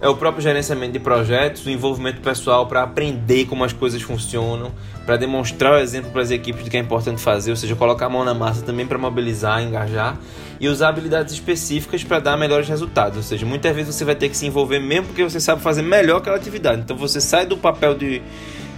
é 0.00 0.08
o 0.08 0.16
próprio 0.16 0.42
gerenciamento 0.42 0.92
de 0.92 0.98
projetos, 0.98 1.66
o 1.66 1.70
envolvimento 1.70 2.20
pessoal 2.22 2.66
para 2.66 2.82
aprender 2.82 3.44
como 3.44 3.64
as 3.64 3.72
coisas 3.72 4.00
funcionam, 4.00 4.72
para 5.04 5.16
demonstrar 5.16 5.74
o 5.74 5.76
exemplo 5.76 6.10
para 6.10 6.22
as 6.22 6.30
equipes 6.30 6.64
de 6.64 6.70
que 6.70 6.76
é 6.76 6.80
importante 6.80 7.20
fazer, 7.20 7.50
ou 7.50 7.56
seja, 7.56 7.76
colocar 7.76 8.06
a 8.06 8.08
mão 8.08 8.24
na 8.24 8.32
massa 8.32 8.62
também 8.62 8.86
para 8.86 8.96
mobilizar, 8.96 9.62
engajar 9.62 10.18
e 10.58 10.68
usar 10.68 10.88
habilidades 10.88 11.34
específicas 11.34 12.02
para 12.02 12.18
dar 12.18 12.36
melhores 12.38 12.66
resultados. 12.66 13.18
Ou 13.18 13.22
seja, 13.22 13.44
muitas 13.44 13.74
vezes 13.76 13.94
você 13.94 14.04
vai 14.04 14.14
ter 14.14 14.30
que 14.30 14.36
se 14.36 14.46
envolver 14.46 14.78
mesmo 14.78 15.08
porque 15.08 15.22
você 15.22 15.38
sabe 15.38 15.60
fazer 15.60 15.82
melhor 15.82 16.18
aquela 16.18 16.36
atividade. 16.36 16.80
Então 16.80 16.96
você 16.96 17.20
sai 17.20 17.44
do 17.44 17.58
papel 17.58 17.94
de, 17.94 18.22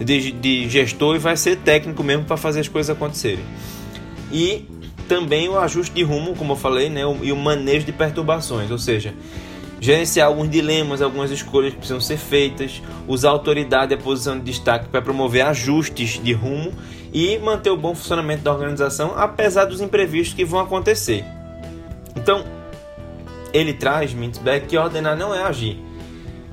de, 0.01 0.33
de 0.33 0.69
gestor 0.69 1.15
e 1.15 1.19
vai 1.21 1.37
ser 1.37 1.57
técnico 1.57 2.03
mesmo 2.03 2.25
para 2.25 2.37
fazer 2.37 2.61
as 2.61 2.69
coisas 2.69 2.91
acontecerem. 2.91 3.45
E 4.33 4.67
também 5.07 5.49
o 5.49 5.59
ajuste 5.59 5.95
de 5.95 6.03
rumo, 6.03 6.35
como 6.35 6.55
eu 6.55 6.57
falei, 6.57 6.89
né, 6.89 7.03
e 7.23 7.31
o 7.31 7.37
manejo 7.37 7.85
de 7.85 7.93
perturbações, 7.93 8.71
ou 8.71 8.79
seja, 8.79 9.15
gerenciar 9.83 10.29
alguns 10.29 10.49
dilemas, 10.49 11.03
algumas 11.03 11.33
escolhas 11.33 11.73
que 11.73 11.79
precisam 11.79 12.01
ser 12.01 12.17
feitas, 12.17 12.81
usar 13.09 13.31
a 13.31 13.33
autoridade 13.33 13.93
e 13.93 13.97
a 13.97 13.99
posição 13.99 14.39
de 14.39 14.45
destaque 14.45 14.89
para 14.89 15.03
promover 15.03 15.45
ajustes 15.45 16.23
de 16.23 16.33
rumo 16.33 16.73
e 17.13 17.37
manter 17.39 17.71
o 17.71 17.77
bom 17.77 17.93
funcionamento 17.93 18.45
da 18.45 18.53
organização, 18.53 19.13
apesar 19.17 19.65
dos 19.65 19.81
imprevistos 19.81 20.37
que 20.37 20.45
vão 20.45 20.61
acontecer. 20.61 21.25
Então, 22.15 22.45
ele 23.53 23.73
traz, 23.73 24.15
Mintzberg, 24.15 24.67
que 24.67 24.79
ordenar 24.79 25.17
não 25.17 25.35
é 25.35 25.43
agir. 25.43 25.77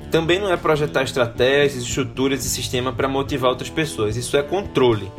Também 0.10 0.40
não 0.40 0.52
é 0.52 0.58
projetar 0.58 1.04
estratégias, 1.04 1.84
estruturas 1.84 2.44
e 2.44 2.50
sistema 2.50 2.92
para 2.92 3.08
motivar 3.08 3.52
outras 3.52 3.70
pessoas. 3.70 4.18
Isso 4.18 4.36
é 4.38 4.42
controle. 4.42 5.12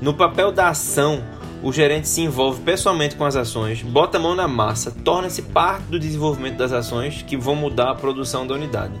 No 0.00 0.12
papel 0.12 0.50
da 0.50 0.68
ação, 0.68 1.22
o 1.62 1.72
gerente 1.72 2.08
se 2.08 2.20
envolve 2.20 2.60
pessoalmente 2.62 3.14
com 3.14 3.24
as 3.24 3.36
ações, 3.36 3.82
bota 3.82 4.18
a 4.18 4.20
mão 4.20 4.34
na 4.34 4.48
massa, 4.48 4.90
torna-se 4.90 5.42
parte 5.42 5.84
do 5.84 5.98
desenvolvimento 5.98 6.56
das 6.56 6.72
ações 6.72 7.22
que 7.22 7.36
vão 7.36 7.54
mudar 7.54 7.90
a 7.90 7.94
produção 7.94 8.46
da 8.46 8.54
unidade. 8.54 8.94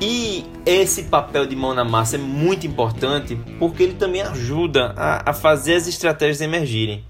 E 0.00 0.44
esse 0.66 1.04
papel 1.04 1.46
de 1.46 1.56
mão 1.56 1.72
na 1.72 1.84
massa 1.84 2.16
é 2.16 2.18
muito 2.18 2.66
importante 2.66 3.34
porque 3.58 3.82
ele 3.82 3.94
também 3.94 4.20
ajuda 4.20 4.92
a, 4.94 5.30
a 5.30 5.32
fazer 5.32 5.74
as 5.74 5.86
estratégias 5.86 6.42
emergirem. 6.42 7.02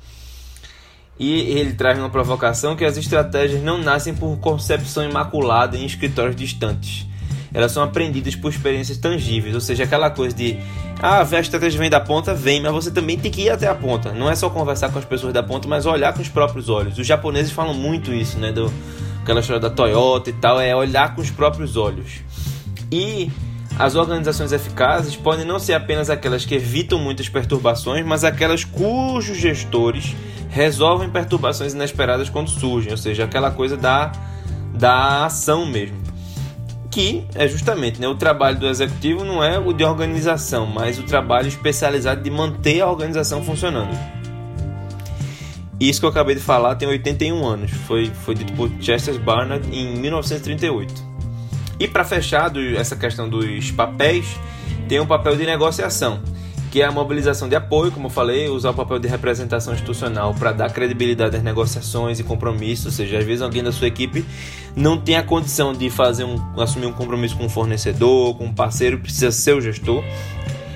E 1.19 1.59
ele 1.59 1.73
traz 1.73 1.99
uma 1.99 2.11
provocação 2.11 2.77
que 2.77 2.85
as 2.85 2.97
estratégias 2.97 3.61
não 3.63 3.79
nascem 3.79 4.15
por 4.15 4.39
concepção 4.39 5.03
imaculada 5.03 5.77
em 5.77 5.85
escritórios 5.85 6.37
distantes 6.37 7.07
elas 7.57 7.73
são 7.73 7.83
aprendidas 7.83 8.37
por 8.37 8.51
experiências 8.51 8.99
tangíveis, 8.99 9.55
ou 9.55 9.63
seja, 9.63 9.85
aquela 9.85 10.11
coisa 10.11 10.37
de 10.37 10.59
ah, 11.01 11.23
a 11.23 11.41
estratégia 11.41 11.81
vem 11.81 11.89
da 11.89 11.99
ponta, 11.99 12.35
vem, 12.35 12.61
mas 12.61 12.71
você 12.71 12.91
também 12.91 13.19
tem 13.19 13.31
que 13.31 13.45
ir 13.45 13.51
até 13.51 13.67
a 13.67 13.75
ponta. 13.75 14.13
Não 14.13 14.29
é 14.29 14.35
só 14.35 14.51
conversar 14.51 14.91
com 14.91 14.99
as 14.99 15.07
pessoas 15.07 15.33
da 15.33 15.43
ponta, 15.43 15.67
mas 15.67 15.87
olhar 15.87 16.13
com 16.13 16.21
os 16.21 16.29
próprios 16.29 16.69
olhos. 16.69 16.99
Os 16.99 17.07
japoneses 17.07 17.51
falam 17.51 17.73
muito 17.73 18.13
isso, 18.13 18.39
né, 18.39 18.53
do 18.53 18.71
aquela 19.23 19.41
história 19.41 19.59
da 19.59 19.71
Toyota 19.71 20.29
e 20.29 20.35
tal, 20.35 20.61
é 20.61 20.77
olhar 20.77 21.15
com 21.15 21.23
os 21.23 21.31
próprios 21.31 21.79
olhos. 21.79 22.21
E 22.93 23.31
as 23.79 23.95
organizações 23.95 24.53
eficazes 24.53 25.17
podem 25.17 25.47
não 25.47 25.59
ser 25.59 25.73
apenas 25.73 26.11
aquelas 26.11 26.45
que 26.45 26.55
evitam 26.55 26.99
muitas 26.99 27.27
perturbações, 27.27 28.05
mas 28.05 28.23
aquelas 28.23 28.65
cujos 28.65 29.39
gestores 29.39 30.15
resolvem 30.51 31.09
perturbações 31.09 31.73
inesperadas 31.73 32.29
quando 32.29 32.51
surgem, 32.51 32.93
ou 32.93 32.99
seja, 32.99 33.25
aquela 33.25 33.51
coisa 33.51 33.79
da, 33.79 34.13
da 34.75 35.25
ação 35.25 35.65
mesmo 35.65 36.05
que 36.97 37.27
é 37.35 37.47
justamente 37.47 38.01
né, 38.01 38.09
o 38.09 38.15
trabalho 38.15 38.59
do 38.59 38.67
executivo 38.67 39.23
não 39.23 39.45
é 39.45 39.59
o 39.59 39.71
de 39.75 39.85
organização, 39.85 40.65
mas 40.65 40.99
o 40.99 41.03
trabalho 41.03 41.47
especializado 41.47 42.23
de 42.23 42.31
manter 42.31 42.81
a 42.81 42.91
organização 42.91 43.45
funcionando. 43.45 43.95
Isso 45.79 46.01
que 46.01 46.07
eu 46.07 46.09
acabei 46.09 46.35
de 46.35 46.41
falar 46.41 46.75
tem 46.77 46.89
81 46.89 47.47
anos, 47.47 47.71
foi, 47.71 48.07
foi 48.07 48.35
dito 48.35 48.51
por 48.55 48.71
Chester 48.81 49.21
Barnard 49.21 49.69
em 49.71 49.95
1938. 49.99 50.95
E 51.79 51.87
para 51.87 52.03
fechar 52.03 52.51
essa 52.75 52.97
questão 52.97 53.29
dos 53.29 53.71
papéis, 53.73 54.25
tem 54.89 54.99
um 54.99 55.07
papel 55.07 55.37
de 55.37 55.45
negociação 55.45 56.23
que 56.71 56.83
é 56.83 56.85
a 56.85 56.93
mobilização 56.93 57.49
de 57.49 57.57
apoio, 57.57 57.91
como 57.91 58.07
eu 58.07 58.11
falei, 58.11 58.49
usar 58.49 58.69
o 58.69 58.75
papel 58.75 58.99
de 58.99 59.09
representação 59.09 59.73
institucional 59.73 60.35
para 60.35 60.53
dar 60.53 60.71
credibilidade 60.71 61.35
às 61.35 61.43
negociações 61.43 62.21
e 62.21 62.23
compromissos, 62.23 62.87
ou 62.87 62.93
seja, 62.93 63.19
às 63.19 63.25
vezes 63.25 63.41
alguém 63.41 63.63
da 63.63 63.73
sua 63.73 63.87
equipe 63.87 64.27
não 64.77 64.99
tem 64.99 65.17
a 65.17 65.23
condição 65.23 65.73
de 65.73 65.89
fazer 65.89 66.25
um, 66.25 66.39
assumir 66.61 66.85
um 66.85 66.93
compromisso 66.93 67.35
com 67.35 67.47
um 67.47 67.49
fornecedor, 67.49 68.37
com 68.37 68.45
um 68.45 68.53
parceiro, 68.53 68.99
precisa 68.99 69.33
ser 69.33 69.57
o 69.57 69.61
gestor. 69.61 70.05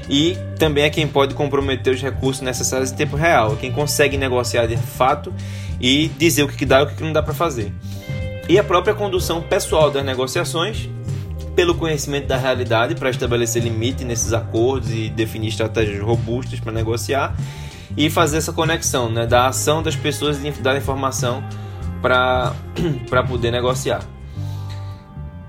E 0.09 0.37
também 0.59 0.85
é 0.85 0.91
quem 0.91 1.07
pode 1.07 1.35
comprometer 1.35 1.95
os 1.95 2.01
recursos 2.01 2.43
necessários 2.43 2.91
em 2.91 2.97
tempo 2.97 3.15
real, 3.15 3.53
é 3.53 3.57
quem 3.57 3.71
consegue 3.71 4.17
negociar 4.17 4.67
de 4.67 4.77
fato 4.77 5.33
e 5.79 6.09
dizer 6.19 6.43
o 6.43 6.49
que 6.49 6.65
dá 6.65 6.81
e 6.81 6.83
o 6.85 6.87
que 6.89 7.03
não 7.03 7.13
dá 7.13 7.23
para 7.23 7.35
fazer. 7.35 7.73
E 8.49 8.59
a 8.59 8.65
própria 8.65 8.95
condução 8.95 9.43
pessoal 9.43 9.91
das 9.91 10.05
negociações 10.05 10.89
pelo 11.55 11.75
conhecimento 11.75 12.27
da 12.27 12.37
realidade 12.37 12.95
para 12.95 13.11
estabelecer 13.11 13.63
limite 13.63 14.05
nesses 14.05 14.33
acordos 14.33 14.91
e 14.91 15.11
definir 15.11 15.49
estratégias 15.49 16.03
robustas 16.03 16.59
para 16.59 16.73
negociar 16.73 17.37
e 17.97 18.09
fazer 18.09 18.39
essa 18.39 18.53
conexão 18.53 19.11
né, 19.11 19.27
da 19.27 19.47
ação 19.47 19.83
das 19.83 19.95
pessoas 19.95 20.43
e 20.43 20.51
da 20.51 20.77
informação 20.77 21.45
para 22.01 22.55
poder 23.29 23.51
negociar. 23.51 24.03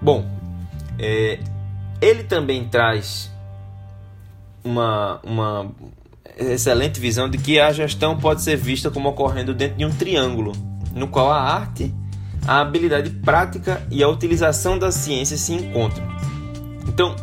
Bom, 0.02 0.26
é, 0.98 1.40
ele 2.02 2.24
também 2.24 2.68
traz 2.68 3.32
uma, 4.64 5.20
uma 5.24 5.72
excelente 6.38 7.00
visão 7.00 7.30
de 7.30 7.38
que 7.38 7.60
a 7.60 7.72
gestão 7.72 8.18
pode 8.18 8.42
ser 8.42 8.56
vista 8.56 8.90
como 8.90 9.10
ocorrendo 9.10 9.54
dentro 9.54 9.78
de 9.78 9.86
um 9.86 9.92
triângulo, 9.92 10.54
no 10.94 11.08
qual 11.08 11.32
a 11.32 11.40
arte 11.40 11.94
a 12.48 12.60
habilidade 12.62 13.10
prática 13.10 13.82
e 13.92 14.04
a 14.04 14.08
utilização 14.08 14.78
da 14.78 14.92
ciência 14.92 15.38
se 15.38 15.54
encontram. 15.54 16.06
Então, 16.88 17.16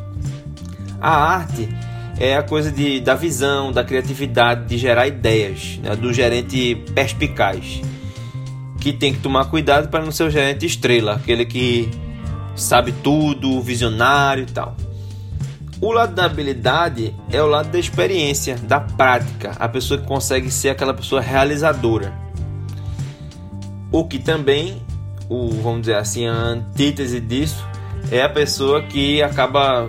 a 1.01 1.11
arte 1.11 1.69
é 2.19 2.37
a 2.37 2.43
coisa 2.43 2.71
de, 2.71 3.01
da 3.01 3.15
visão, 3.15 3.73
da 3.73 3.85
criatividade, 3.85 4.67
de 4.67 4.79
gerar 4.79 5.07
ideias, 5.07 5.79
né? 5.83 5.95
do 5.97 6.13
gerente 6.13 6.77
perspicaz, 6.95 7.81
que 8.93 8.99
tem 8.99 9.13
que 9.13 9.21
tomar 9.21 9.45
cuidado 9.47 9.89
para 9.89 10.03
não 10.05 10.11
ser 10.11 10.25
o 10.25 10.31
gerente 10.31 10.65
estrela, 10.65 11.17
aquele 11.17 11.45
que 11.45 11.91
sabe 12.57 12.93
tudo, 12.93 13.61
visionário 13.61 14.45
e 14.45 14.53
tal. 14.53 14.77
O 15.81 15.93
lado 15.93 16.15
da 16.15 16.25
habilidade 16.25 17.15
é 17.31 17.41
o 17.41 17.47
lado 17.47 17.71
da 17.71 17.79
experiência, 17.79 18.57
da 18.57 18.81
prática, 18.81 19.53
a 19.59 19.69
pessoa 19.69 20.01
que 20.01 20.07
consegue 20.07 20.51
ser 20.51 20.71
aquela 20.71 20.95
pessoa 20.95 21.21
realizadora. 21.21 22.13
O 23.93 24.05
que 24.05 24.19
também 24.19 24.83
o, 25.29 25.51
vamos 25.51 25.83
dizer 25.83 25.97
assim, 25.97 26.27
a 26.27 26.33
antítese 26.33 27.21
disso 27.21 27.65
é 28.11 28.23
a 28.23 28.29
pessoa 28.29 28.83
que 28.83 29.23
acaba 29.23 29.89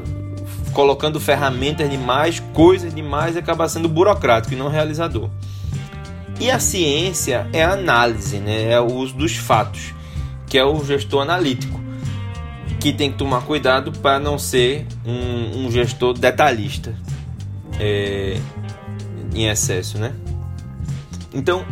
colocando 0.74 1.20
ferramentas 1.20 1.90
demais, 1.90 2.40
coisas 2.54 2.94
demais 2.94 3.36
e 3.36 3.40
acaba 3.40 3.68
sendo 3.68 3.90
burocrático 3.90 4.54
e 4.54 4.58
não 4.58 4.68
realizador. 4.68 5.30
E 6.40 6.50
a 6.50 6.58
ciência 6.58 7.48
é 7.52 7.64
a 7.64 7.74
análise, 7.74 8.38
né? 8.38 8.72
é 8.72 8.80
o 8.80 8.86
uso 8.86 9.14
dos 9.14 9.36
fatos, 9.36 9.94
que 10.48 10.58
é 10.58 10.64
o 10.64 10.84
gestor 10.86 11.22
analítico, 11.22 11.80
que 12.80 12.94
tem 12.94 13.12
que 13.12 13.18
tomar 13.18 13.42
cuidado 13.42 13.92
para 13.92 14.20
não 14.20 14.40
ser 14.40 14.88
um, 15.06 15.66
um 15.66 15.72
gestor 15.72 16.14
detalhista 16.14 16.96
é, 17.78 18.40
em 19.36 19.48
excesso, 19.48 19.98
né? 19.98 20.14
Então, 21.34 21.66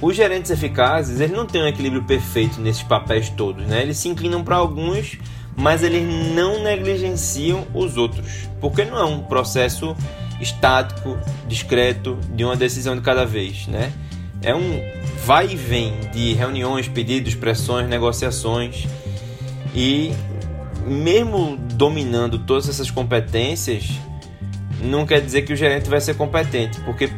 os 0.00 0.14
gerentes 0.14 0.50
eficazes, 0.50 1.20
eles 1.20 1.36
não 1.36 1.44
têm 1.44 1.62
um 1.62 1.66
equilíbrio 1.66 2.04
perfeito 2.04 2.60
nesses 2.60 2.82
papéis 2.84 3.28
todos, 3.30 3.66
né? 3.66 3.82
Eles 3.82 3.96
se 3.96 4.08
inclinam 4.08 4.44
para 4.44 4.56
alguns, 4.56 5.18
mas 5.56 5.82
eles 5.82 6.02
não 6.34 6.62
negligenciam 6.62 7.66
os 7.74 7.96
outros, 7.96 8.48
porque 8.60 8.84
não 8.84 8.96
é 8.96 9.04
um 9.04 9.20
processo 9.20 9.96
estático, 10.44 11.18
discreto, 11.48 12.16
de 12.30 12.44
uma 12.44 12.54
decisão 12.54 12.94
de 12.94 13.02
cada 13.02 13.24
vez, 13.26 13.66
né? 13.66 13.92
É 14.40 14.54
um 14.54 14.80
vai 15.24 15.48
e 15.52 15.56
vem 15.56 15.92
de 16.12 16.34
reuniões, 16.34 16.86
pedidos, 16.86 17.34
pressões, 17.34 17.88
negociações 17.88 18.86
e 19.74 20.12
mesmo 20.86 21.56
dominando 21.56 22.38
todas 22.38 22.68
essas 22.68 22.90
competências, 22.90 23.90
não 24.82 25.06
quer 25.06 25.20
dizer 25.20 25.42
que 25.42 25.52
o 25.52 25.56
gerente 25.56 25.88
vai 25.88 26.00
ser 26.00 26.14
competente, 26.14 26.78
porque 26.82 27.10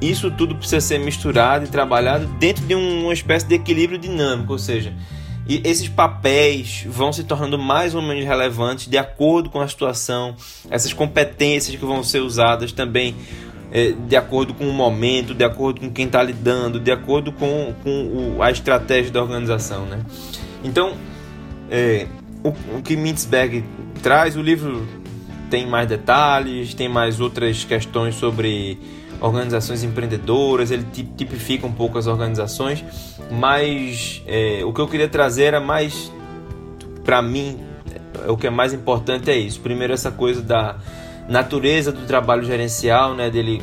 isso 0.00 0.30
tudo 0.30 0.56
precisa 0.56 0.80
ser 0.80 0.98
misturado 0.98 1.64
e 1.64 1.68
trabalhado 1.68 2.26
dentro 2.40 2.66
de 2.66 2.74
uma 2.74 3.12
espécie 3.12 3.46
de 3.46 3.54
equilíbrio 3.54 3.98
dinâmico, 3.98 4.52
ou 4.52 4.58
seja, 4.58 4.92
e 5.46 5.60
esses 5.64 5.88
papéis 5.88 6.84
vão 6.88 7.12
se 7.12 7.24
tornando 7.24 7.58
mais 7.58 7.94
ou 7.94 8.02
menos 8.02 8.24
relevantes 8.24 8.86
de 8.86 8.96
acordo 8.96 9.50
com 9.50 9.60
a 9.60 9.68
situação, 9.68 10.36
essas 10.70 10.92
competências 10.92 11.76
que 11.76 11.84
vão 11.84 12.02
ser 12.04 12.20
usadas 12.20 12.72
também 12.72 13.14
é, 13.72 13.92
de 13.92 14.16
acordo 14.16 14.54
com 14.54 14.68
o 14.68 14.72
momento, 14.72 15.34
de 15.34 15.44
acordo 15.44 15.80
com 15.80 15.90
quem 15.90 16.06
está 16.06 16.22
lidando, 16.22 16.78
de 16.78 16.92
acordo 16.92 17.32
com, 17.32 17.74
com 17.82 18.36
o, 18.36 18.42
a 18.42 18.50
estratégia 18.50 19.10
da 19.10 19.22
organização. 19.22 19.86
Né? 19.86 20.00
Então, 20.62 20.94
é, 21.70 22.06
o, 22.44 22.50
o 22.76 22.82
que 22.82 22.96
Mintzberg 22.96 23.64
traz, 24.02 24.36
o 24.36 24.42
livro 24.42 24.86
tem 25.50 25.66
mais 25.66 25.88
detalhes, 25.88 26.74
tem 26.74 26.88
mais 26.88 27.18
outras 27.18 27.64
questões 27.64 28.14
sobre 28.14 28.78
organizações 29.20 29.82
empreendedoras, 29.82 30.70
ele 30.70 30.84
tipifica 31.16 31.66
um 31.66 31.72
pouco 31.72 31.98
as 31.98 32.06
organizações, 32.06 32.84
mas 33.30 34.22
é, 34.26 34.62
o 34.64 34.72
que 34.72 34.80
eu 34.80 34.88
queria 34.88 35.08
trazer 35.08 35.44
era 35.44 35.60
mais, 35.60 36.12
para 37.04 37.22
mim, 37.22 37.58
o 38.28 38.36
que 38.36 38.46
é 38.46 38.50
mais 38.50 38.72
importante 38.72 39.30
é 39.30 39.36
isso. 39.36 39.60
Primeiro, 39.60 39.92
essa 39.92 40.10
coisa 40.10 40.42
da 40.42 40.76
natureza 41.28 41.92
do 41.92 42.06
trabalho 42.06 42.42
gerencial, 42.44 43.14
né, 43.14 43.30
dele 43.30 43.62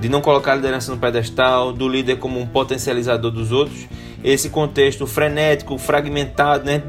de 0.00 0.08
não 0.08 0.20
colocar 0.20 0.52
a 0.52 0.54
liderança 0.56 0.90
no 0.92 0.98
pedestal, 0.98 1.72
do 1.72 1.88
líder 1.88 2.16
como 2.16 2.40
um 2.40 2.46
potencializador 2.46 3.30
dos 3.30 3.52
outros, 3.52 3.86
esse 4.24 4.50
contexto 4.50 5.06
frenético, 5.06 5.78
fragmentado, 5.78 6.64
né? 6.64 6.82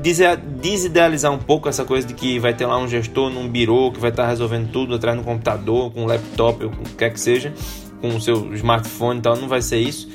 desidealizar 0.60 1.32
um 1.32 1.38
pouco 1.38 1.69
essa 1.69 1.86
coisa 1.86 2.08
de 2.08 2.13
que 2.13 2.39
vai 2.39 2.56
ter 2.56 2.65
lá 2.65 2.77
um 2.77 2.88
gestor 2.88 3.29
num 3.29 3.47
birô 3.47 3.91
que 3.91 3.99
vai 3.99 4.10
estar 4.10 4.27
resolvendo 4.27 4.71
tudo 4.71 4.95
atrás 4.95 5.17
do 5.17 5.23
computador, 5.23 5.91
com 5.91 6.03
um 6.03 6.06
laptop, 6.06 6.63
ou 6.63 6.71
com 6.71 6.82
o 6.82 6.86
que 6.86 6.95
quer 6.95 7.12
que 7.12 7.19
seja, 7.19 7.53
com 8.03 8.17
o 8.17 8.19
seu 8.19 8.53
smartphone 8.53 9.19
e 9.19 9.21
tal, 9.21 9.37
não 9.37 9.47
vai 9.47 9.61
ser 9.61 9.77
isso. 9.77 10.09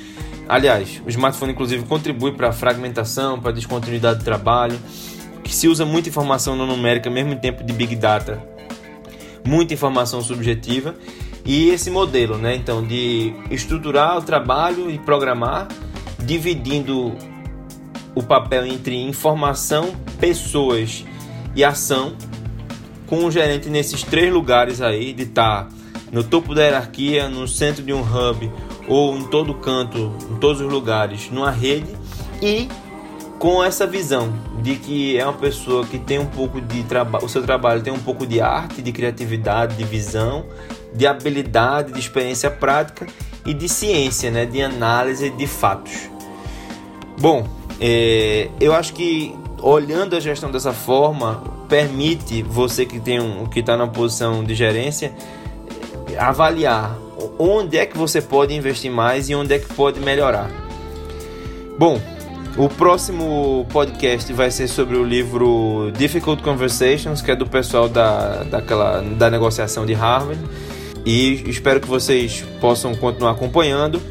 Aliás, 0.47 1.01
o 1.07 1.09
smartphone 1.09 1.53
inclusive 1.53 1.87
contribui 1.87 2.33
para 2.33 2.51
a 2.51 2.53
fragmentação, 2.53 3.41
para 3.41 3.49
a 3.49 3.55
descontinuidade 3.55 4.19
do 4.19 4.25
trabalho, 4.27 4.79
que 5.43 5.55
se 5.55 5.67
usa 5.67 5.87
muita 5.87 6.11
informação 6.11 6.55
não 6.55 6.67
numérica, 6.67 7.09
mesmo 7.09 7.33
em 7.33 7.39
tempo 7.39 7.65
de 7.65 7.73
Big 7.73 7.97
Data, 7.97 8.43
muita 9.43 9.73
informação 9.73 10.21
subjetiva 10.21 10.95
e 11.47 11.71
esse 11.71 11.91
modelo, 11.91 12.37
né? 12.37 12.55
Então, 12.55 12.87
de 12.87 13.33
estruturar 13.51 14.19
o 14.19 14.23
trabalho 14.23 14.91
e 14.91 14.99
programar, 14.99 15.67
dividindo 16.19 17.17
o 18.15 18.23
papel 18.23 18.67
entre 18.67 18.97
informação, 18.97 19.97
pessoas 20.21 21.07
e 21.57 21.65
ação, 21.65 22.15
com 23.07 23.25
o 23.25 23.31
gerente 23.31 23.71
nesses 23.71 24.03
três 24.03 24.31
lugares 24.31 24.83
aí, 24.83 25.15
de 25.15 25.23
estar 25.23 25.65
tá 25.65 25.78
no 26.11 26.25
topo 26.25 26.55
da 26.55 26.65
hierarquia, 26.65 27.29
no 27.29 27.47
centro 27.47 27.83
de 27.83 27.93
um 27.93 28.01
hub 28.01 28.51
ou 28.89 29.17
em 29.17 29.25
todo 29.25 29.55
canto, 29.55 30.13
em 30.31 30.37
todos 30.37 30.61
os 30.61 30.71
lugares, 30.71 31.31
numa 31.31 31.51
rede 31.51 31.95
e 32.43 32.69
com 33.39 33.63
essa 33.63 33.87
visão 33.87 34.33
de 34.63 34.75
que 34.77 35.17
é 35.17 35.25
uma 35.25 35.35
pessoa 35.35 35.87
que 35.87 35.99
tem 35.99 36.19
um 36.19 36.27
pouco 36.27 36.61
de 36.61 36.83
trabalho, 36.85 37.25
o 37.25 37.29
seu 37.29 37.43
trabalho 37.43 37.83
tem 37.83 37.93
um 37.93 37.99
pouco 37.99 38.27
de 38.27 38.41
arte, 38.41 38.83
de 38.83 38.91
criatividade, 38.91 39.77
de 39.77 39.85
visão, 39.85 40.45
de 40.93 41.07
habilidade, 41.07 41.93
de 41.93 42.01
experiência 42.01 42.51
prática 42.51 43.07
e 43.47 43.55
de 43.55 43.69
ciência, 43.69 44.31
né, 44.31 44.45
de 44.45 44.61
análise 44.61 45.31
de 45.31 45.47
fatos. 45.47 46.11
Bom, 47.21 47.47
é, 47.81 48.49
eu 48.61 48.75
acho 48.75 48.93
que 48.93 49.35
olhando 49.63 50.17
a 50.17 50.21
gestão 50.21 50.51
dessa 50.51 50.73
forma 50.73 51.43
permite 51.69 52.43
você 52.43 52.87
que 52.87 52.99
tem 52.99 53.21
um 53.21 53.47
que 53.47 53.61
está 53.61 53.77
na 53.77 53.87
posição 53.87 54.43
de 54.43 54.55
gerência 54.55 55.13
avaliar 56.19 56.99
onde 57.39 57.79
é 57.79 57.87
que 57.87 57.97
você 57.97 58.21
pode 58.21 58.55
investir 58.55 58.91
mais 58.91 59.29
e 59.29 59.35
onde 59.35 59.55
é 59.55 59.59
que 59.59 59.73
pode 59.75 60.01
melhorar. 60.01 60.51
Bom, 61.79 62.01
o 62.57 62.69
próximo 62.69 63.65
podcast 63.71 64.33
vai 64.33 64.51
ser 64.51 64.67
sobre 64.67 64.97
o 64.97 65.05
livro 65.05 65.93
Difficult 65.97 66.43
Conversations, 66.43 67.23
que 67.23 67.31
é 67.31 67.37
do 67.37 67.47
pessoal 67.47 67.89
da, 67.89 68.43
daquela, 68.43 69.01
da 69.01 69.31
negociação 69.31 69.87
de 69.87 69.95
Harvard. 69.95 70.41
E 71.07 71.49
espero 71.49 71.81
que 71.81 71.87
vocês 71.87 72.45
possam 72.61 72.95
continuar 72.95 73.31
acompanhando. 73.31 74.03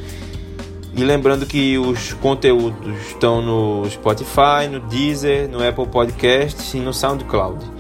E 0.96 1.04
lembrando 1.04 1.46
que 1.46 1.78
os 1.78 2.13
conteúdos 2.13 2.98
estão 3.08 3.41
no 3.41 3.88
Spotify, 3.89 4.67
no 4.72 4.80
Deezer, 4.80 5.48
no 5.50 5.62
Apple 5.62 5.86
Podcasts 5.86 6.74
e 6.74 6.80
no 6.80 6.93
SoundCloud. 6.93 7.76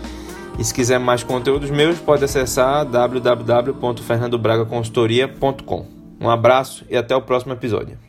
E 0.57 0.63
se 0.63 0.73
quiser 0.73 0.99
mais 0.99 1.23
conteúdos 1.23 1.69
meus, 1.69 1.99
pode 1.99 2.23
acessar 2.23 2.85
www.fernandobragaconsultoria.com. 2.85 5.85
Um 6.19 6.27
abraço 6.29 6.83
e 6.89 6.97
até 6.97 7.15
o 7.15 7.21
próximo 7.21 7.53
episódio. 7.53 8.06